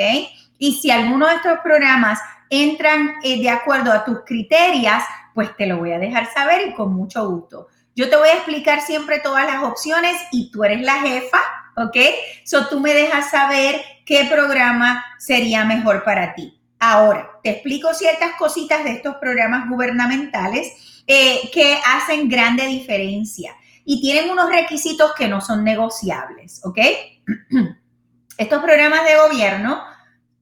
[0.58, 5.68] Y si alguno de estos programas entran eh, de acuerdo a tus criterios, pues te
[5.68, 7.68] lo voy a dejar saber y con mucho gusto.
[7.96, 11.40] Yo te voy a explicar siempre todas las opciones y tú eres la jefa,
[11.78, 11.98] ¿ok?
[12.44, 16.60] So tú me dejas saber qué programa sería mejor para ti.
[16.80, 24.02] Ahora, te explico ciertas cositas de estos programas gubernamentales eh, que hacen grande diferencia y
[24.02, 26.80] tienen unos requisitos que no son negociables, ¿ok?
[28.38, 29.82] Estos programas de gobierno,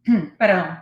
[0.37, 0.79] perdón,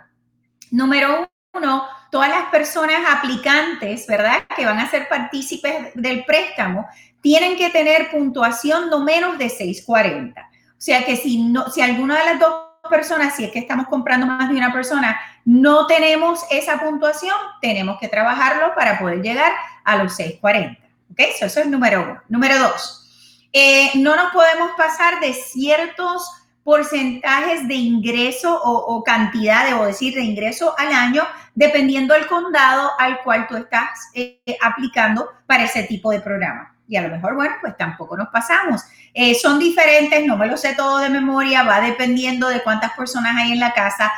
[0.71, 4.45] número uno, todas las personas aplicantes, ¿verdad?
[4.55, 6.87] Que van a ser partícipes del préstamo,
[7.21, 10.41] tienen que tener puntuación no menos de 640.
[10.41, 10.45] O
[10.77, 14.25] sea que si, no, si alguna de las dos personas, si es que estamos comprando
[14.25, 19.51] más de una persona, no tenemos esa puntuación, tenemos que trabajarlo para poder llegar
[19.83, 20.81] a los 640.
[21.11, 21.19] ¿Ok?
[21.39, 22.21] Eso, es número uno.
[22.29, 23.07] Número dos,
[23.53, 26.27] eh, no nos podemos pasar de ciertos
[26.63, 31.23] porcentajes de ingreso o, cantidad, debo decir, de ingreso al año,
[31.55, 36.75] dependiendo del condado al cual tú estás eh, aplicando para ese tipo de programa.
[36.87, 38.83] Y a lo mejor, bueno, pues tampoco nos pasamos.
[39.13, 43.35] Eh, son diferentes, no me lo sé todo de memoria, va dependiendo de cuántas personas
[43.37, 44.11] hay en la casa,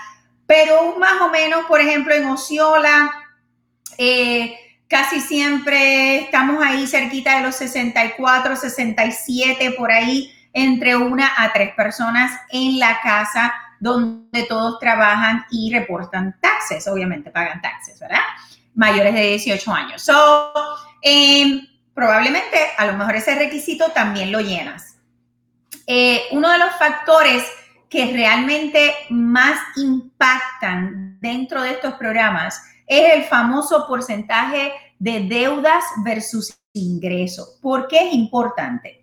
[0.45, 3.12] pero más o menos, por ejemplo, en Osceola,
[3.97, 4.56] eh,
[4.88, 11.74] casi siempre estamos ahí cerquita de los 64, 67, por ahí, entre una a tres
[11.74, 18.22] personas en la casa donde todos trabajan y reportan taxes, obviamente pagan taxes, ¿verdad?
[18.76, 20.02] Mayores de 18 años.
[20.02, 20.54] So,
[21.02, 24.98] em, probablemente a lo mejor ese requisito también lo llenas.
[25.86, 27.44] Eh, uno de los factores
[27.89, 36.58] que realmente más impactan dentro de estos programas es el famoso porcentaje de deudas versus
[36.74, 37.60] ingresos.
[37.62, 39.03] ¿Por qué es importante?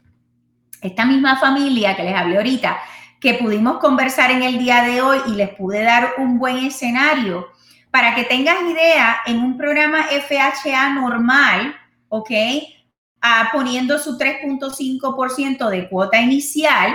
[0.81, 2.79] Esta misma familia que les hablé ahorita,
[3.21, 7.49] que pudimos conversar en el día de hoy y les pude dar un buen escenario,
[7.91, 11.75] para que tengas idea, en un programa FHA normal,
[12.09, 12.31] ¿ok?
[13.21, 16.95] Ah, poniendo su 3.5% de cuota inicial,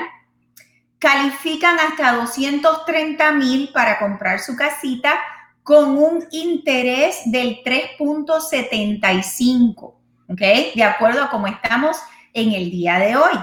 [0.97, 5.19] califican hasta 230 mil para comprar su casita
[5.61, 9.93] con un interés del 3.75,
[10.29, 10.41] ¿ok?
[10.75, 11.97] De acuerdo a cómo estamos
[12.33, 13.37] en el día de hoy.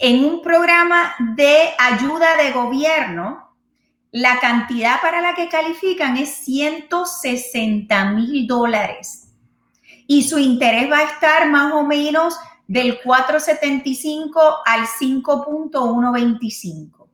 [0.00, 3.54] En un programa de ayuda de gobierno,
[4.10, 9.24] la cantidad para la que califican es 160 mil dólares
[10.06, 17.08] y su interés va a estar más o menos del 4.75 al 5.125.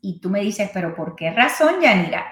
[0.00, 2.24] Y tú me dices, pero ¿por qué razón, Yanira?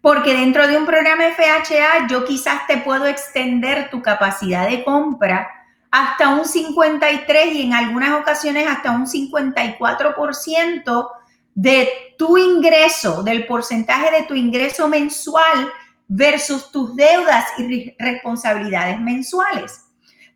[0.00, 5.57] Porque dentro de un programa FHA yo quizás te puedo extender tu capacidad de compra
[5.90, 11.08] hasta un 53 y en algunas ocasiones hasta un 54%
[11.54, 15.72] de tu ingreso, del porcentaje de tu ingreso mensual
[16.06, 19.86] versus tus deudas y responsabilidades mensuales.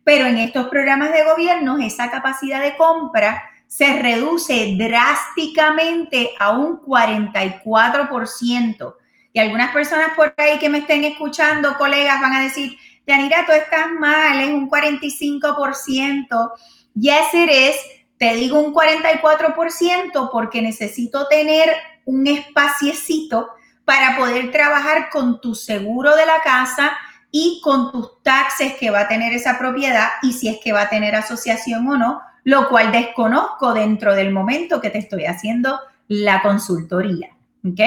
[0.03, 6.81] Pero en estos programas de gobierno, esa capacidad de compra se reduce drásticamente a un
[6.81, 8.95] 44%.
[9.31, 13.51] Y algunas personas por ahí que me estén escuchando, colegas, van a decir, Yanira, tú
[13.51, 16.51] estás mal, es un 45%.
[16.95, 17.75] Yes, it is.
[18.17, 21.73] Te digo un 44% porque necesito tener
[22.05, 23.49] un espaciecito
[23.85, 26.93] para poder trabajar con tu seguro de la casa
[27.31, 30.83] y con tus taxes que va a tener esa propiedad y si es que va
[30.83, 35.79] a tener asociación o no, lo cual desconozco dentro del momento que te estoy haciendo
[36.07, 37.29] la consultoría.
[37.65, 37.79] ¿Ok?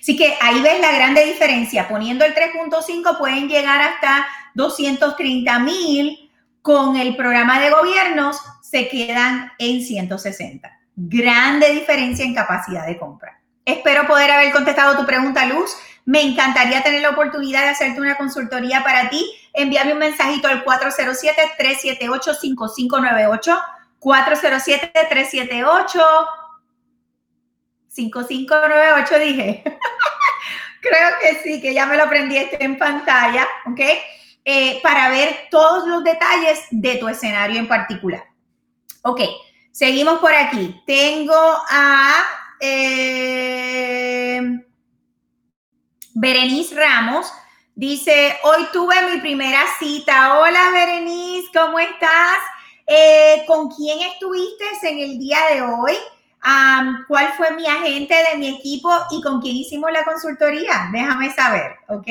[0.00, 1.88] Así que ahí ves la grande diferencia.
[1.88, 6.30] Poniendo el 3.5 pueden llegar hasta 230 mil.
[6.62, 10.70] Con el programa de gobiernos se quedan en 160.
[10.96, 13.40] Grande diferencia en capacidad de compra.
[13.64, 15.74] Espero poder haber contestado tu pregunta, Luz.
[16.06, 19.24] Me encantaría tener la oportunidad de hacerte una consultoría para ti.
[19.54, 23.62] Envíame un mensajito al 407-378-5598.
[24.00, 26.26] 407-378.
[27.88, 29.64] 5598 dije.
[30.80, 33.80] Creo que sí, que ya me lo aprendí en pantalla, ¿ok?
[34.46, 38.24] Eh, para ver todos los detalles de tu escenario en particular.
[39.02, 39.20] Ok,
[39.72, 40.82] seguimos por aquí.
[40.86, 42.24] Tengo a
[42.60, 44.42] eh,
[46.14, 47.32] Berenice Ramos.
[47.74, 50.38] Dice, hoy tuve mi primera cita.
[50.38, 52.38] Hola Berenice, ¿cómo estás?
[52.86, 55.94] Eh, ¿Con quién estuviste en el día de hoy?
[57.08, 60.90] cuál fue mi agente de mi equipo y con quién hicimos la consultoría.
[60.92, 62.06] Déjame saber, ¿ok?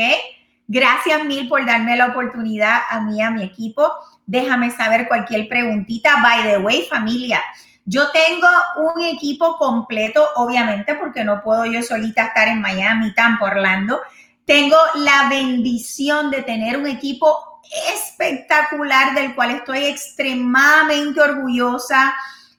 [0.68, 3.91] Gracias mil por darme la oportunidad a mí, a mi equipo.
[4.26, 6.22] Déjame saber cualquier preguntita.
[6.22, 7.41] By the way, familia,
[7.86, 8.47] yo tengo
[8.78, 13.99] un equipo completo, obviamente, porque no puedo yo solita estar en Miami, tampo Orlando.
[14.45, 17.61] Tengo la bendición de tener un equipo
[17.93, 22.14] espectacular del cual estoy extremadamente orgullosa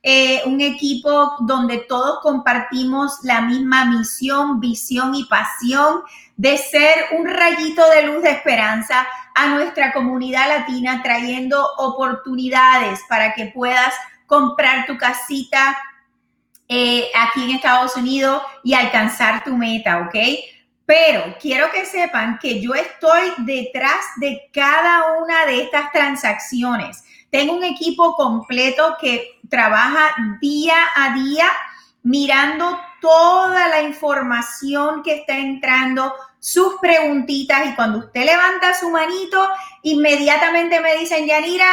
[0.06, 6.02] eh, un equipo donde todos compartimos la misma misión, visión y pasión
[6.36, 13.32] de ser un rayito de luz de esperanza a nuestra comunidad latina, trayendo oportunidades para
[13.32, 13.94] que puedas
[14.26, 15.74] comprar tu casita
[16.68, 20.16] eh, aquí en Estados Unidos y alcanzar tu meta, ¿ok?
[20.84, 27.02] Pero quiero que sepan que yo estoy detrás de cada una de estas transacciones.
[27.30, 31.46] Tengo un equipo completo que trabaja día a día
[32.02, 39.48] mirando toda la información que está entrando, sus preguntitas y cuando usted levanta su manito,
[39.82, 41.66] inmediatamente me dicen, Yanira,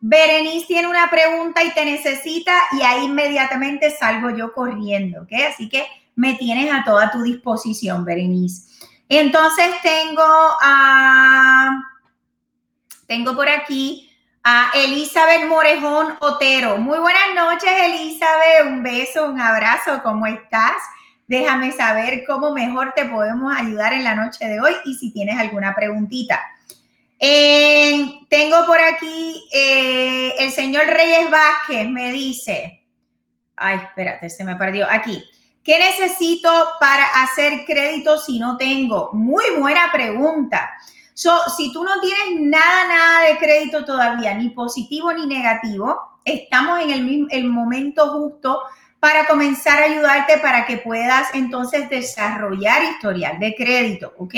[0.00, 5.32] Berenice tiene una pregunta y te necesita y ahí inmediatamente salgo yo corriendo, ¿ok?
[5.52, 8.68] Así que me tienes a toda tu disposición, Berenice.
[9.08, 10.24] Entonces tengo,
[10.60, 11.82] a
[13.06, 14.05] tengo por aquí
[14.48, 16.78] a Elizabeth Morejón Otero.
[16.78, 18.64] Muy buenas noches, Elizabeth.
[18.64, 20.00] Un beso, un abrazo.
[20.04, 20.76] ¿Cómo estás?
[21.26, 25.36] Déjame saber cómo mejor te podemos ayudar en la noche de hoy y si tienes
[25.36, 26.40] alguna preguntita.
[27.18, 32.84] tengo por aquí eh, el señor Reyes Vázquez, me dice,
[33.56, 35.24] ay, espérate, se me perdió aquí.
[35.64, 39.10] ¿Qué necesito para hacer crédito si no tengo?
[39.12, 40.70] Muy buena pregunta.
[41.18, 46.78] So, si tú no tienes nada, nada de crédito todavía, ni positivo ni negativo, estamos
[46.82, 48.60] en el, el momento justo
[49.00, 54.34] para comenzar a ayudarte para que puedas entonces desarrollar historial de crédito, ¿ok?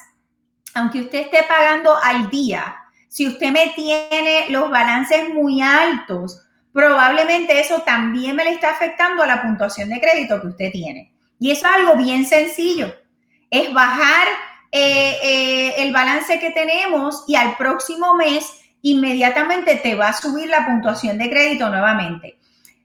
[0.74, 2.76] aunque usted esté pagando al día,
[3.09, 9.24] si usted me tiene los balances muy altos, probablemente eso también me le está afectando
[9.24, 11.12] a la puntuación de crédito que usted tiene.
[11.40, 12.94] Y eso es algo bien sencillo.
[13.51, 14.28] Es bajar
[14.73, 18.47] eh, eh, el balance que tenemos y al próximo mes
[18.83, 22.39] inmediatamente te va a subir la puntuación de crédito nuevamente.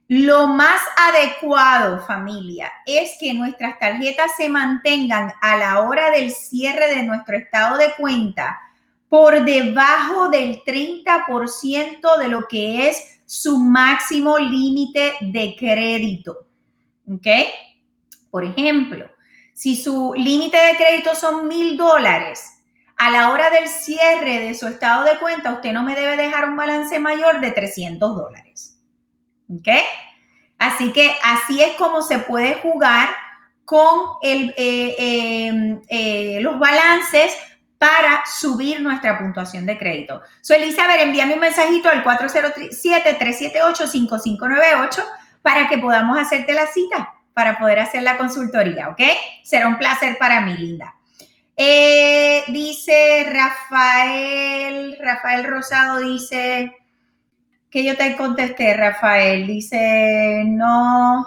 [0.08, 6.96] Lo más adecuado, familia, es que nuestras tarjetas se mantengan a la hora del cierre
[6.96, 8.60] de nuestro estado de cuenta
[9.10, 16.46] por debajo del 30% de lo que es su máximo límite de crédito.
[17.12, 17.28] ¿Ok?
[18.30, 19.10] Por ejemplo,
[19.56, 22.62] si su límite de crédito son mil dólares,
[22.98, 26.50] a la hora del cierre de su estado de cuenta, usted no me debe dejar
[26.50, 28.78] un balance mayor de 300 dólares.
[29.50, 29.70] ¿Ok?
[30.58, 33.08] Así que así es como se puede jugar
[33.64, 37.34] con eh, em, eh, los balances
[37.78, 40.22] para subir nuestra puntuación de crédito.
[40.42, 45.02] Soy Elizabeth, envíame un mensajito al 407-378-5598
[45.42, 49.02] para que podamos hacerte la cita para poder hacer la consultoría, ¿ok?
[49.44, 50.96] Será un placer para mí, linda.
[51.58, 56.74] Eh, dice Rafael, Rafael Rosado dice
[57.70, 59.46] que yo te contesté, Rafael.
[59.48, 61.26] Dice, no,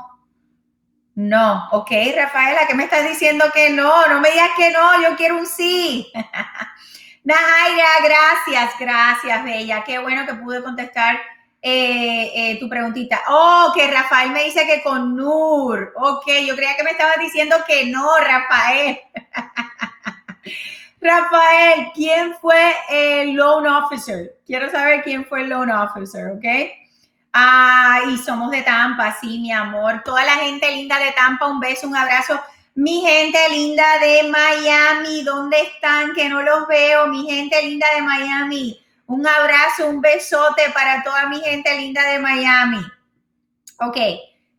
[1.14, 4.08] no, ok, Rafaela, ¿qué me estás diciendo que no?
[4.08, 6.10] No me digas que no, yo quiero un sí.
[7.24, 9.84] Najaira, gracias, gracias, Bella.
[9.84, 11.18] Qué bueno que pude contestar
[11.60, 13.20] eh, eh, tu preguntita.
[13.28, 15.92] Oh, que Rafael me dice que con Nur.
[15.96, 19.00] Ok, yo creía que me estabas diciendo que no, Rafael.
[21.00, 24.38] Rafael, ¿quién fue el loan officer?
[24.46, 26.44] Quiero saber quién fue el loan officer, ¿ok?
[27.32, 30.02] Ah, y somos de Tampa, sí, mi amor.
[30.04, 32.40] Toda la gente linda de Tampa, un beso, un abrazo.
[32.74, 36.14] Mi gente linda de Miami, ¿dónde están?
[36.14, 37.06] Que no los veo.
[37.08, 42.18] Mi gente linda de Miami, un abrazo, un besote para toda mi gente linda de
[42.18, 42.84] Miami.
[43.80, 43.96] Ok,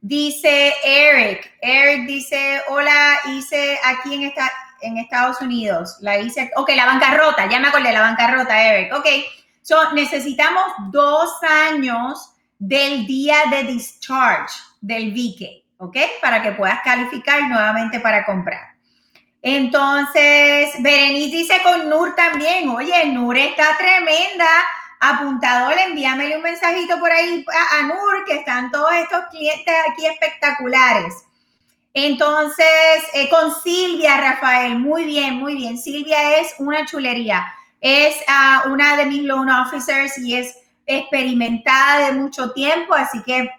[0.02, 1.52] dice Eric.
[1.62, 5.98] Eric dice, hola, hice aquí en esta en Estados Unidos.
[6.02, 8.94] La hice, ok, la bancarrota, ya me acordé, la bancarrota, Eric.
[8.94, 9.06] Ok,
[9.62, 15.98] so necesitamos dos años del día de discharge del VK, ¿ok?
[16.22, 18.79] Para que puedas calificar nuevamente para comprar.
[19.42, 24.48] Entonces, Berenice dice con Nur también, oye, Nur está tremenda.
[25.02, 31.14] Apuntador, envíamele un mensajito por ahí a, Nur, que están todos estos clientes aquí espectaculares.
[31.94, 32.68] Entonces,
[33.14, 35.78] eh, con Silvia, Rafael, muy bien, muy bien.
[35.78, 37.48] Silvia es una chulería.
[37.80, 40.54] Es ah, una de mis loan officers y es
[40.86, 43.50] experimentada de mucho tiempo, así que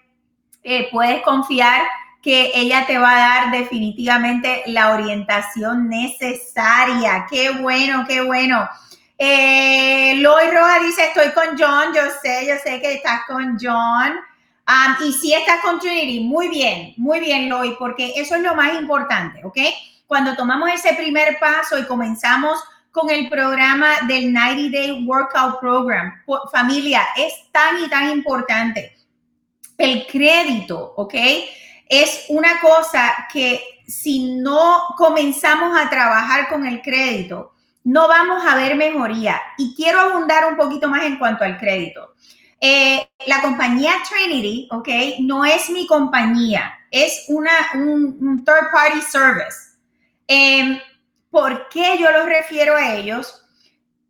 [0.63, 1.83] eh, puedes confiar
[2.23, 7.27] que ella te va a dar definitivamente la orientación necesaria.
[7.31, 8.69] Qué bueno, qué bueno.
[9.17, 14.21] Eh, Loy Roja dice, estoy con John, yo sé, yo sé que estás con John
[15.01, 18.79] y si estás con Trinity, muy bien, muy bien, Loy, porque eso es lo más
[18.79, 19.59] importante, ¿ok?
[20.07, 26.23] Cuando tomamos ese primer paso y comenzamos con el programa del 90 Day Workout Program,
[26.53, 28.97] familia, es tan y tan importante.
[29.77, 31.15] El crédito, ¿ok?
[31.91, 37.53] Es una cosa que si no comenzamos a trabajar con el crédito,
[37.85, 39.43] no vamos a ver mejoría.
[39.59, 42.15] Y quiero abundar un poquito más en cuanto al crédito.
[42.61, 44.89] Eh, la compañía Trinity, ¿ok?
[45.21, 49.79] No es mi compañía, es una, un, third party service.
[50.29, 50.79] Em,
[51.31, 53.43] ¿Por qué yo los refiero a ellos?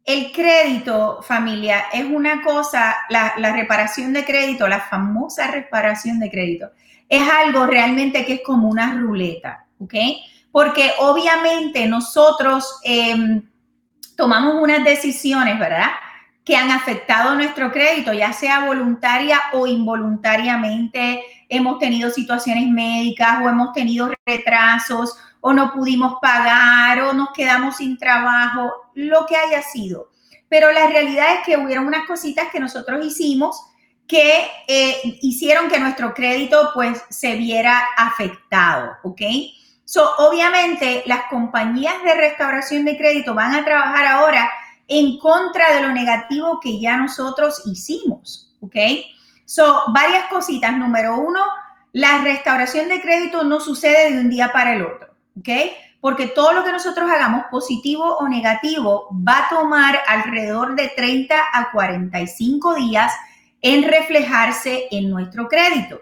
[0.05, 6.71] El crédito, familia, es una cosa, la, reparación de crédito, la famosa reparación de crédito,
[7.11, 9.95] es algo realmente que es como una ruleta, ¿ok?
[10.51, 13.43] Porque obviamente nosotros em,
[14.17, 15.91] tomamos unas decisiones, ¿verdad?
[16.45, 21.23] que han afectado nuestro crédito, ya sea voluntaria o involuntariamente.
[21.49, 27.77] Hemos tenido situaciones médicas o hemos tenido retrasos o no pudimos pagar o nos quedamos
[27.77, 30.11] sin trabajo, lo que haya sido.
[30.49, 33.63] Pero la realidad es que hubieron unas cositas que nosotros hicimos
[34.11, 39.21] que eh, hicieron que nuestro crédito pues se viera afectado, ¿ok?
[39.85, 44.51] So, obviamente las compañías de restauración de crédito van a trabajar ahora
[44.89, 48.75] en contra de lo negativo que ya nosotros hicimos, ¿ok?
[49.45, 50.77] So, varias cositas.
[50.77, 51.41] Número uno,
[51.93, 55.49] la restauración de crédito no sucede de un día para el otro, ¿ok?
[56.01, 61.37] Porque todo lo que nosotros hagamos, positivo o negativo, va a tomar alrededor de 30
[61.53, 63.13] a 45 días
[63.63, 66.01] en reflejarse en nuestro crédito.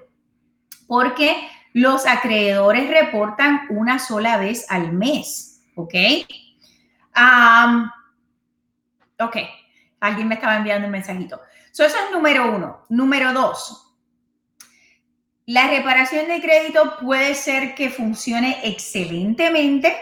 [0.87, 1.37] Porque
[1.73, 5.95] los acreedores reportan una sola vez al mes, ¿ok?
[9.21, 9.37] Ok,
[10.01, 11.41] alguien me estaba enviando un mensajito.
[11.71, 12.85] eso es número uno.
[12.89, 13.89] Número dos,
[15.49, 19.97] la reparación de crédito puede ser que funcione excelentemente,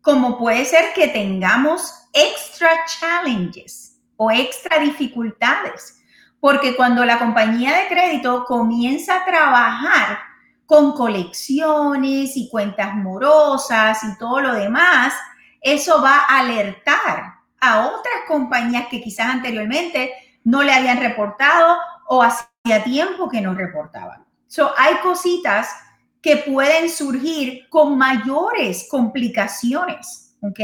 [0.00, 6.02] como puede ser que tengamos extra challenges o extra dificultades,
[6.40, 10.18] porque cuando la compañía de crédito comienza a trabajar
[10.66, 15.14] con colecciones y cuentas morosas y todo lo demás,
[15.60, 20.12] eso va a alertar a otras compañías que quizás anteriormente
[20.44, 21.76] no le habían reportado
[22.06, 24.24] o hacía tiempo que no reportaban.
[24.46, 25.68] So, hay cositas
[26.22, 30.60] que pueden surgir con mayores complicaciones, ¿ok?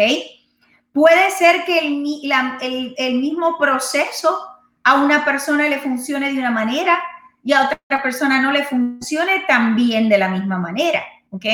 [0.92, 4.53] Puede ser que el, el mismo proceso
[4.84, 7.02] a una persona le funcione de una manera
[7.42, 11.44] y a otra persona no le funcione también de la misma manera, ¿ok?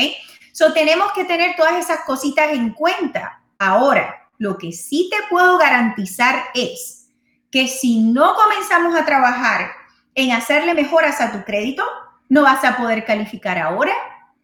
[0.53, 3.41] So, tenemos que tener todas esas cositas en cuenta.
[3.59, 7.09] Ahora, lo que sí te puedo garantizar es
[7.51, 9.71] que si no comenzamos a trabajar
[10.15, 11.85] en hacerle mejoras a tu crédito,
[12.29, 13.93] no vas a poder calificar ahora,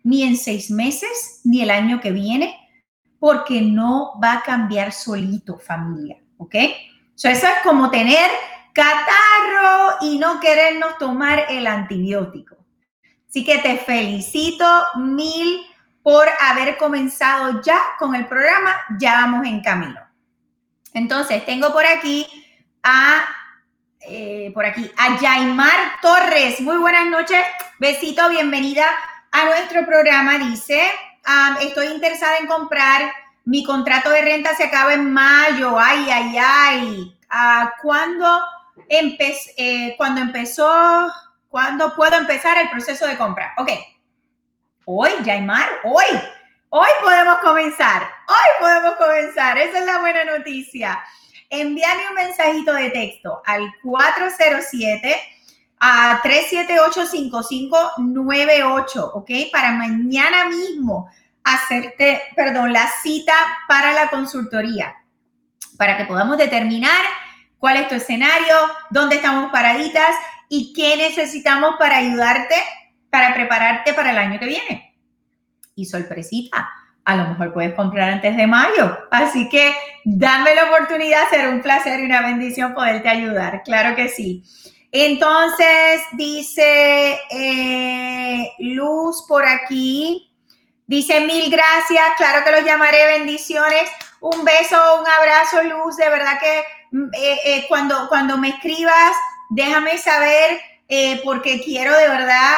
[0.03, 2.57] ni en seis meses, ni el año que viene,
[3.19, 6.55] porque no va a cambiar solito familia, ¿ok?
[7.17, 8.29] eso es como tener
[8.77, 12.57] catarro y no querernos tomar el antibiótico.
[13.27, 14.67] Así que te felicito
[14.97, 15.67] mil
[16.03, 19.99] por haber comenzado ya con el programa, ya vamos en camino.
[20.93, 22.27] Entonces, tengo por aquí
[22.83, 23.25] a,
[24.01, 26.61] eh, por aquí, a Yaimar Torres.
[26.61, 27.45] Muy buenas noches,
[27.79, 28.87] besito, bienvenida
[29.33, 30.39] a nuestro programa.
[30.39, 30.83] Dice,
[31.63, 33.11] estoy interesada en comprar,
[33.47, 37.19] mi contrato de renta se acaba en mayo, ay, ay, ay.
[37.29, 38.41] Ah, ¿Cuándo,
[38.89, 41.13] eh, cuando empezó,
[41.49, 43.55] cuándo puedo empezar el proceso de compra?
[43.59, 43.71] Ok,
[44.89, 46.05] Hoy, Jaimar, hoy.
[46.69, 48.09] Hoy podemos comenzar.
[48.29, 49.59] Hoy podemos comenzar.
[49.59, 51.03] Esa es la buena noticia.
[51.51, 55.21] Envíame un mensajito de texto al 407
[55.81, 59.31] a 378-5598, ¿ok?
[59.51, 61.11] Para mañana mismo
[61.43, 63.35] hacerte, perdón, la cita
[63.67, 64.95] para la consultoría,
[65.77, 67.05] para que podamos determinar
[67.59, 68.57] cuál es tu escenario,
[68.91, 70.15] dónde estamos paraditas
[70.49, 72.55] y qué necesitamos para ayudarte
[73.11, 74.95] para prepararte para el año que viene.
[75.75, 76.69] Y sorpresita,
[77.05, 78.99] a lo mejor puedes comprar antes de mayo.
[79.11, 83.63] Así que dame la oportunidad, será un placer y una bendición poderte ayudar.
[83.65, 84.45] Claro que sí.
[84.93, 90.31] Entonces, dice eh, Luz por aquí.
[90.87, 93.91] Dice mil gracias, claro que los llamaré bendiciones.
[94.21, 95.97] Un beso, un abrazo, Luz.
[95.97, 96.63] De verdad que
[96.93, 99.13] eh, eh, cuando, cuando me escribas,
[99.51, 102.53] déjame saber eh, porque quiero de verdad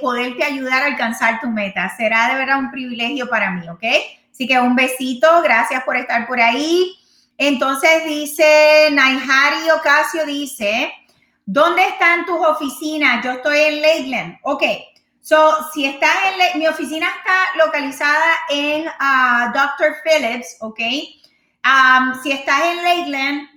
[0.00, 1.94] poderte ayudar a alcanzar tu meta.
[1.96, 3.84] Será de verdad un privilegio para mí, ¿ok?
[4.32, 6.96] Así que un besito, gracias por estar por ahí.
[7.36, 10.92] Entonces dice Naihari Ocasio, dice,
[11.46, 13.24] ¿dónde están tus oficinas?
[13.24, 14.36] Yo estoy en Lakeland.
[14.42, 14.62] Ok,
[15.22, 16.14] so si estás
[16.52, 19.96] en, mi oficina está localizada en uh, Dr.
[20.04, 20.80] Phillips, ok.
[21.64, 23.48] Um, si estás en Lakeland,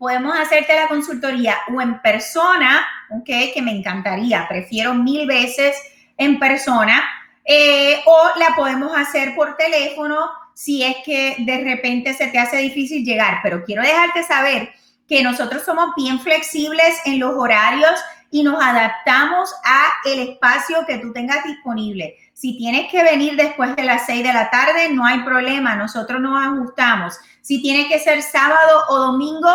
[0.00, 3.52] podemos hacerte la consultoría o en persona, ¿ok?
[3.52, 5.76] Que me encantaría, prefiero mil veces
[6.16, 7.04] en persona,
[7.44, 10.16] eh, o la podemos hacer por teléfono
[10.54, 14.70] si es que de repente se te hace difícil llegar, pero quiero dejarte saber
[15.06, 20.96] que nosotros somos bien flexibles en los horarios y nos adaptamos a el espacio que
[20.96, 22.16] tú tengas disponible.
[22.32, 26.22] Si tienes que venir después de las 6 de la tarde, no hay problema, nosotros
[26.22, 27.18] nos ajustamos.
[27.42, 29.50] Si tiene que ser sábado o domingo,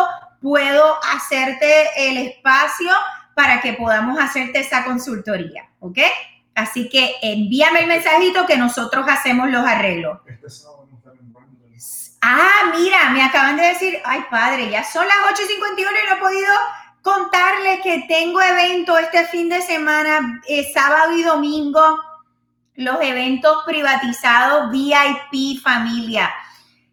[0.46, 2.88] puedo hacerte el espacio
[3.34, 5.98] para que podamos hacerte esa consultoría, ¿ok?
[6.54, 10.20] Así que envíame el mensajito que nosotros hacemos los arreglos.
[10.24, 10.46] Este
[12.22, 16.20] Ah, mira, me acaban de decir, ay padre, ya son las 8.51 y no he
[16.20, 16.54] podido
[17.02, 22.00] contarle que tengo evento este fin de semana, eh, sábado y domingo,
[22.76, 26.32] los eventos privatizados VIP familia.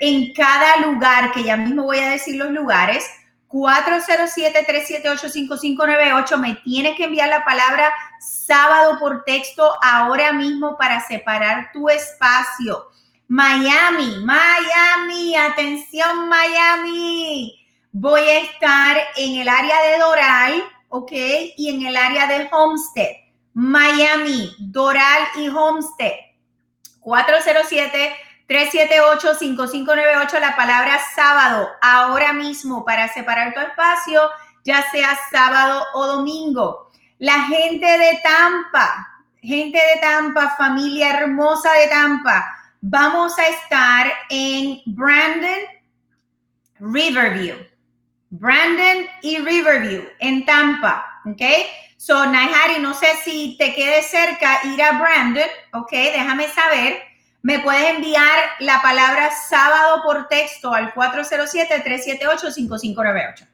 [0.00, 3.08] En cada lugar, que ya mismo voy a decir los lugares.
[3.48, 6.36] 407-378-5598.
[6.38, 12.88] Me tiene que enviar la palabra sábado por texto ahora mismo para separar tu espacio.
[13.28, 17.54] Miami, Miami, atención Miami.
[17.92, 21.12] Voy a estar en el área de Doral, ¿ok?
[21.56, 23.16] Y en el área de Homestead.
[23.54, 26.12] Miami, Doral y Homestead.
[27.00, 28.14] 407
[28.48, 34.22] 378-5598, la palabra sábado, ahora mismo para separar tu espacio,
[34.64, 36.90] ya sea sábado o domingo.
[37.18, 39.06] La gente de Tampa,
[39.42, 42.42] gente de Tampa, familia hermosa de Tampa,
[42.80, 45.60] vamos a estar en Brandon,
[46.80, 47.56] Riverview.
[48.30, 51.42] Brandon y Riverview en Tampa, ¿ok?
[51.96, 55.90] So, Naihari, no sé si te quede cerca ir a Brandon, ¿ok?
[55.90, 57.08] Déjame saber
[57.42, 63.48] me puedes enviar la palabra sábado por texto al 407-378-5598.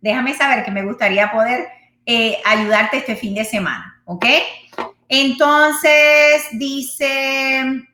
[0.00, 1.66] Déjame saber que me gustaría poder
[2.06, 4.24] eh, ayudarte este fin de semana, ¿ok?
[5.08, 7.88] Entonces, dice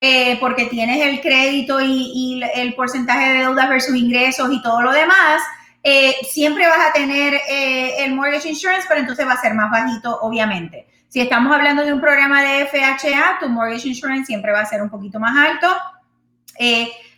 [0.00, 4.92] eh, porque tienes el crédito y, el porcentaje de deudas versus ingresos y todo lo
[4.92, 5.42] demás,
[5.82, 9.70] eh, siempre vas a tener eh, el mortgage insurance, pero entonces va a ser más
[9.70, 10.86] bajito, obviamente.
[11.08, 14.82] Si estamos hablando de un programa de FHA, tu mortgage insurance siempre va a ser
[14.82, 15.74] un poquito más alto,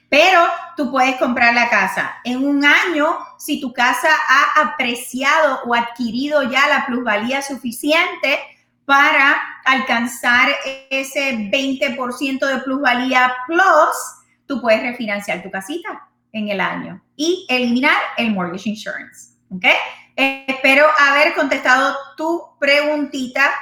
[0.09, 0.40] pero
[0.76, 2.16] tú puedes comprar la casa.
[2.24, 8.40] En un año, si tu casa ha apreciado o adquirido ya la plusvalía suficiente,
[8.86, 10.48] para alcanzar
[10.90, 13.96] ese 20% de plusvalía plus,
[14.46, 19.34] tú puedes refinanciar tu casita en el año y eliminar el mortgage insurance.
[19.50, 19.64] ¿Ok?
[20.16, 23.52] espero haber contestado tu preguntita,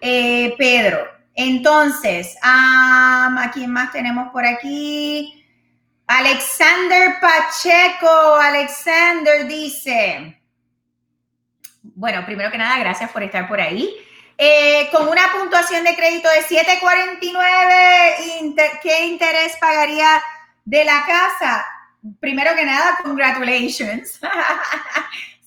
[0.00, 0.98] eh, Pedro.
[1.34, 5.43] Entonces, ¿a quién más tenemos por aquí?
[6.06, 8.36] Alexander Pacheco.
[8.36, 10.40] Alexander dice,
[11.82, 13.94] bueno, primero que nada, gracias por estar por ahí.
[14.36, 20.20] Eh, con una puntuación de crédito de 749, ¿qué interés pagaría
[20.64, 21.64] de la casa?
[22.20, 24.20] Primero que nada, congratulations.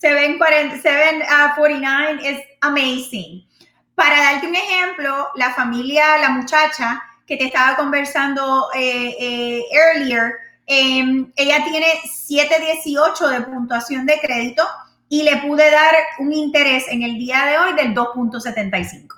[0.00, 3.46] 749 uh, es amazing.
[3.94, 10.32] Para darte un ejemplo, la familia, la muchacha que te estaba conversando eh, eh, earlier,
[10.68, 14.62] em, ella tiene 718 de puntuación de crédito
[15.08, 19.14] y le pude dar un interés en el día de hoy del 2.75.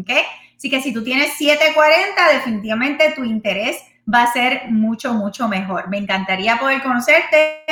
[0.00, 0.10] ¿Ok?
[0.56, 3.76] Así que si tú tienes 740, definitivamente tu interés
[4.12, 5.88] va a ser mucho, mucho mejor.
[5.88, 7.64] Me encantaría poder conocerte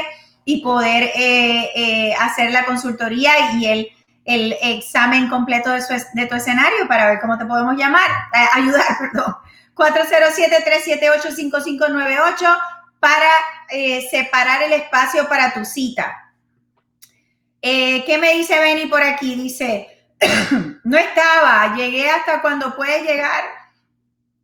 [0.44, 3.88] y poder eh, eh, hacer la consultoría y el,
[4.24, 5.80] el examen completo de,
[6.26, 9.36] tu escenario para ver cómo te podemos llamar, eh, ayudar, perdón.
[9.74, 12.56] 407-378-5598
[13.04, 13.28] para
[14.10, 16.32] separar el espacio para tu cita.
[17.60, 19.34] ¿Qué me dice Benny por aquí?
[19.34, 20.06] Dice,
[20.84, 23.44] no estaba, llegué hasta cuando puedes llegar.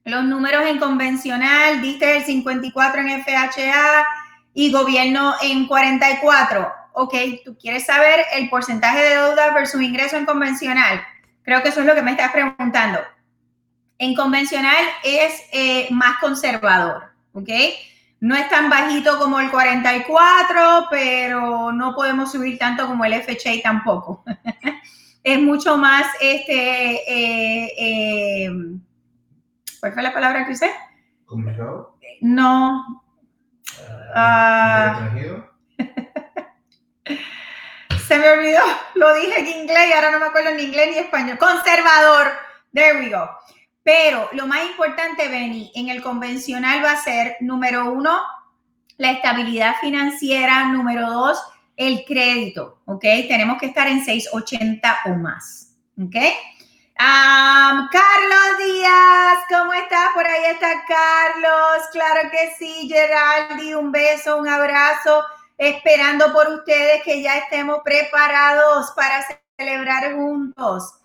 [0.05, 4.05] Los números en convencional, diste el 54 en FHA
[4.53, 6.71] y gobierno en 44.
[6.93, 11.03] Ok, tú quieres saber el porcentaje de deuda versus ingreso en convencional.
[11.45, 12.99] Creo que eso es lo que me estás preguntando.
[13.97, 17.49] En convencional es eh, más conservador, ¿ok?
[18.21, 23.63] No es tan bajito como el 44, pero no podemos subir tanto como el FHA
[23.63, 24.23] tampoco.
[25.25, 28.51] es mucho más, este, eh, eh,
[29.81, 30.71] ¿cuál fue la palabra que usé?
[31.25, 31.97] ¿Comunicado?
[32.21, 33.03] No.
[34.15, 35.41] Uh,
[38.07, 38.61] se me olvidó,
[38.97, 41.39] lo dije en inglés y ahora no me acuerdo en inglés ni español.
[41.39, 42.33] Conservador,
[42.75, 43.31] there we go.
[43.91, 48.23] Pero lo más importante, Benny, en el convencional va a ser, número uno,
[48.99, 51.43] la estabilidad financiera, número dos,
[51.77, 53.01] el crédito, ¿ok?
[53.01, 56.15] Tenemos que estar en 680 o más, ¿ok?
[56.95, 60.11] Carlos Díaz, ¿cómo estás?
[60.15, 65.25] Por ahí está Carlos, claro que sí, Geraldi, un beso, un abrazo,
[65.59, 69.27] esperando por ustedes que ya estemos preparados para
[69.59, 71.00] celebrar juntos.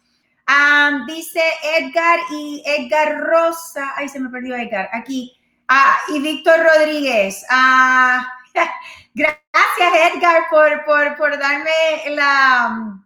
[1.08, 1.42] Dice
[1.78, 5.38] Edgar y Edgar Rosa, ay, se me perdió Edgar, aquí,
[5.68, 7.46] ah, y Víctor Rodríguez.
[7.50, 8.32] Ah,
[9.14, 11.72] Gracias, Edgar, por, por, darme
[12.10, 13.00] la,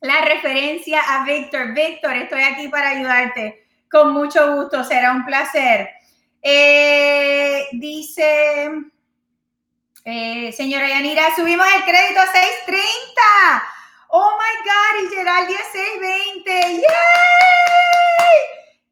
[0.00, 1.74] la referencia a Víctor.
[1.74, 3.66] Víctor, estoy aquí para ayudarte.
[3.90, 5.90] Con mucho gusto, será un placer.
[6.42, 8.70] Eh, dice,
[10.04, 13.77] eh, señora Yanira, subimos el crédito a 630.
[14.08, 16.50] Oh my God, y Geraldi a 620.
[16.50, 16.82] ¡Yay!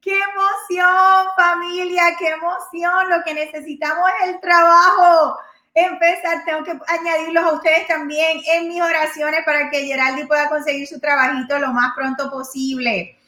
[0.01, 2.17] ¡Qué emoción, familia!
[2.19, 3.11] ¡Qué emoción!
[3.11, 5.39] Lo que necesitamos es el trabajo
[5.77, 10.87] empezar, tengo que añadirlos a ustedes también en mis oraciones para que Geraldi pueda conseguir
[10.87, 13.19] su trabajito lo más pronto posible.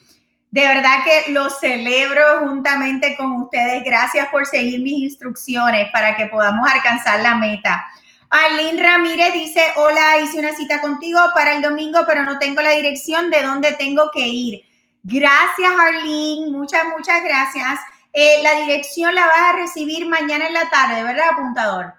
[0.51, 3.85] De verdad que lo celebro juntamente con ustedes.
[3.85, 7.85] Gracias por seguir mis instrucciones para que podamos alcanzar la meta.
[8.31, 12.73] Arlene Ramírez dice, hola, hice una cita contigo para el domingo, pero no tengo la
[12.73, 14.63] dirección de dónde tengo que ir.
[15.03, 16.51] Gracias, Arlene.
[16.51, 17.81] Muchas, muchas gracias.
[18.13, 21.95] Eh, la dirección la vas a recibir mañana en la tarde, ¿verdad, apuntador?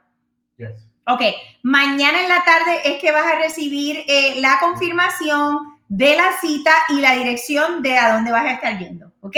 [1.08, 1.22] Ok,
[1.64, 6.72] mañana en la tarde es que vas a recibir eh, la confirmación de la cita
[6.90, 9.38] y la dirección de a dónde vas a estar yendo, ¿ok?